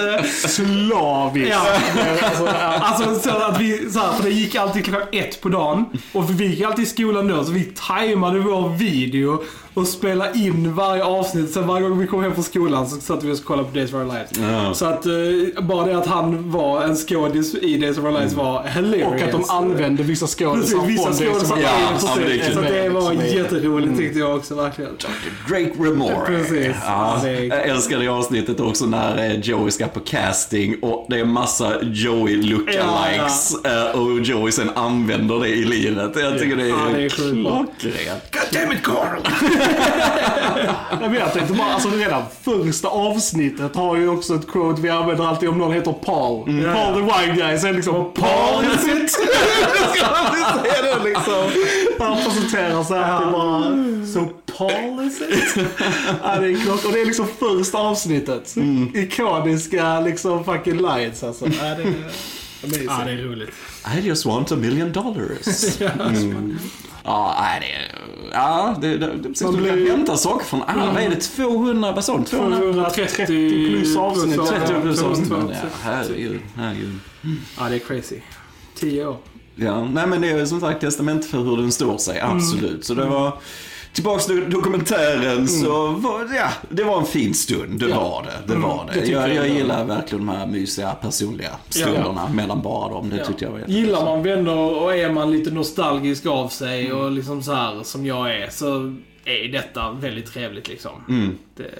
[0.55, 1.49] Slaviskt.
[1.49, 2.79] Ja.
[2.81, 5.85] Alltså så att vi, så här, för det gick alltid klockan ett på dagen.
[6.11, 9.43] Och vi gick alltid i skolan då, så vi tajmade vår video
[9.73, 11.51] och spelade in varje avsnitt.
[11.51, 13.89] Sen varje gång vi kom hem från skolan så satt vi och kollade på Days
[13.89, 14.29] of Our Lives.
[14.51, 14.73] Ja.
[14.73, 18.33] Så att eh, bara det att han var en skådis i Days of Our Lives
[18.33, 19.07] var hilarious.
[19.07, 21.45] Och att de använde vissa skådisar från det skådisar.
[21.45, 21.69] som Ja,
[22.01, 22.53] Ja, ja, det.
[22.55, 23.25] Så det var Mm.
[23.37, 24.91] jätteroligt tyckte jag också verkligen.
[25.49, 26.25] Drake Remore.
[26.25, 26.75] Precis.
[26.85, 31.25] Ja, jag älskar det avsnittet också när eh, Joey ska på casting och det är
[31.25, 36.11] massa Joey lookalikes eh, och Joey sen använder det i livet.
[36.15, 38.31] Jag tycker det är, Ja, det är klockrent.
[38.31, 39.19] God damn it Carl!
[41.01, 45.25] Jag vet inte, bara, alltså redan första avsnittet har ju också ett quote vi använder
[45.25, 46.45] alltid om någon heter Paul.
[46.45, 49.11] Paul the wine guy, så är det liksom Paul is it?
[49.95, 51.51] Ska man säga det liksom.
[51.99, 53.59] Han presenterar sig alltid bara
[54.13, 55.57] So Paul is it?
[56.23, 56.85] Ja, det är klock.
[56.85, 58.55] Och det är liksom första avsnittet.
[58.93, 61.45] Ikoniska liksom fucking lines alltså.
[61.47, 61.93] Ja, det är
[62.63, 62.85] amazing.
[62.87, 63.49] Ja, det är roligt.
[63.97, 65.81] I just want a million dollars.
[65.81, 66.59] Mm.
[67.03, 67.98] Ja, nej, det,
[68.31, 70.93] ja, det, det, det precis, Man du kan hämta saker från alla.
[70.93, 71.15] Vad är det?
[71.15, 72.25] 200 personer?
[72.25, 72.89] 200?
[72.89, 74.47] 230 plus avsnitt.
[74.47, 75.27] 30 plus avsnitt.
[75.27, 75.57] 230.
[75.63, 76.95] Ja, herregud, herregud.
[77.59, 78.15] Ja, det är crazy.
[78.75, 79.17] 10 år.
[79.55, 82.85] Ja, nej men det är som sagt testament för hur den står sig, absolut.
[82.85, 83.33] Så det var,
[83.93, 88.53] tillbaks till dokumentären så var ja, det var en fin stund, det var det.
[88.53, 88.93] Det var det.
[88.93, 93.09] det tycker jag, jag jag gillar verkligen de här mysiga personliga stunderna mellan bara dem.
[93.09, 93.25] Det Ja.
[93.25, 97.43] tyckte jag var Gillar man vänner och är man lite nostalgisk av sig och liksom
[97.43, 100.91] så här som jag är så är detta väldigt trevligt liksom.
[101.09, 101.37] Mm.
[101.55, 101.71] Det,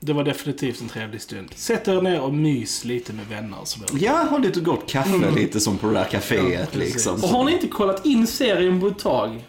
[0.00, 1.48] Det var definitivt en trevlig stund.
[1.54, 3.56] Sätt er ner och mys lite med vänner.
[3.64, 3.82] Som.
[3.98, 6.94] Ja, ha lite gott kaffe lite som på det där kaféet precis.
[6.94, 7.14] liksom.
[7.14, 9.44] och har ni inte kollat in serien på ett tag,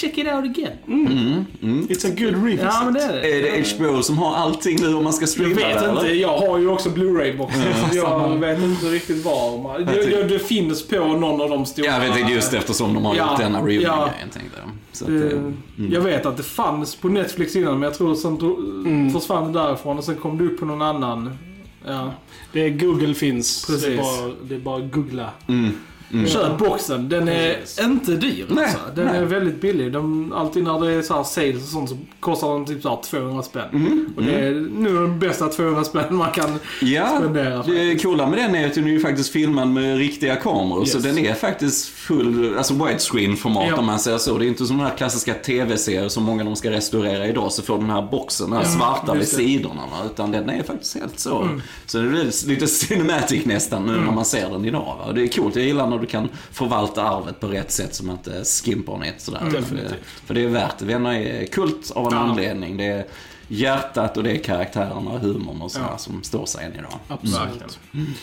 [0.00, 1.46] check it out again.
[1.88, 2.60] It's a good revisit.
[2.64, 3.38] Ja, men det är det.
[3.38, 6.00] Är det HBO som har allting nu om man ska Jag streama vet det, inte,
[6.00, 6.14] eller?
[6.14, 7.62] jag har ju också Blu-ray-boxen.
[7.94, 8.28] samma.
[8.28, 9.62] jag vet inte riktigt var.
[9.62, 11.86] Man, det, det, det finns på någon av de stora...
[11.86, 13.64] Jag vet inte, just eftersom de har Ja, gjort denna ja.
[13.66, 14.70] reunion-grejen tänkte jag.
[14.92, 18.14] Så att, Det, eh, Jag vet att det fanns på Netflix innan men jag tror
[18.14, 21.38] sen dro- försvann det därifrån och sen kom det upp på någon annan.
[21.86, 22.12] Ja.
[22.52, 23.66] Det är Google finns.
[23.66, 23.84] Precis.
[23.86, 25.30] Det är bara, det är bara att googla.
[25.48, 25.70] mm,
[26.12, 26.26] mm.
[26.26, 28.78] Köp boxen, den är inte dyr Nej, alltså.
[28.94, 29.16] Den nej.
[29.18, 29.92] är väldigt billig.
[29.92, 32.88] De, alltid när det är så här sales och sånt så kostar den typ så
[32.88, 33.68] här 200 spänn.
[33.72, 36.50] Mm, Och det är nu de bästa 200 spänn man kan
[36.82, 37.62] Ja, spendera.
[37.62, 40.84] det coola med den är att den är ju faktiskt filmad med riktiga kameror.
[40.84, 41.04] Så Yes.
[41.04, 43.76] den är faktiskt full, alltså widescreen-format Ja.
[43.76, 44.38] om man säger så.
[44.38, 47.52] Det är inte som de här klassiska tv-serier som många de ska restaurera idag.
[47.52, 49.82] Så får den här boxen, den här svarta vid sidorna.
[50.06, 51.42] Utan den är faktiskt helt så.
[51.42, 51.62] Mm.
[51.86, 54.96] Så det är lite cinematic nästan nu när man ser den idag.
[55.06, 55.12] Va?
[55.12, 58.16] Det är coolt, jag gillar när du kan förvalta arvet på rätt sätt så man
[58.16, 59.40] inte skimpar ner sådär.
[59.40, 59.64] Mm.
[59.64, 59.94] För, det,
[60.26, 60.84] för det är värt det.
[60.84, 62.18] Vänner är kult av en Ja.
[62.18, 62.76] anledning.
[62.76, 63.06] Det är
[63.48, 65.98] hjärtat och det är karaktärerna och humorn och sådär Ja.
[65.98, 66.98] som står sig än idag.
[67.08, 67.40] Absolut.
[67.40, 68.14] Verkligen.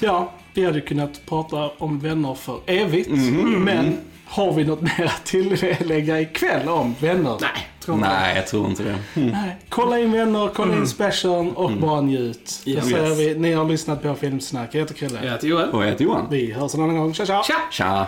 [0.00, 3.10] Ja, vi hade kunnat prata om vänner för evigt.
[3.10, 3.64] Mhm.
[3.64, 3.96] Men
[4.30, 7.36] har vi något mer att tillägga ikväll om vänner?
[7.40, 8.98] Nej, tror inte Nej, jag tror inte det.
[9.14, 9.56] Nej.
[9.68, 12.62] Kolla in vänner, kolla in specialen och bara njut.
[12.64, 12.88] Yes.
[12.88, 14.68] Säger vi, ni har lyssnat på Filmsnack.
[14.74, 15.18] Jag heter Chrille.
[15.24, 15.70] Jag heter Joel.
[15.70, 16.26] Och jag heter Johan.
[16.30, 17.14] Vi hörs en annan gång.
[17.14, 17.42] Tja tja!
[17.42, 17.60] Tja!
[17.70, 18.06] Tja!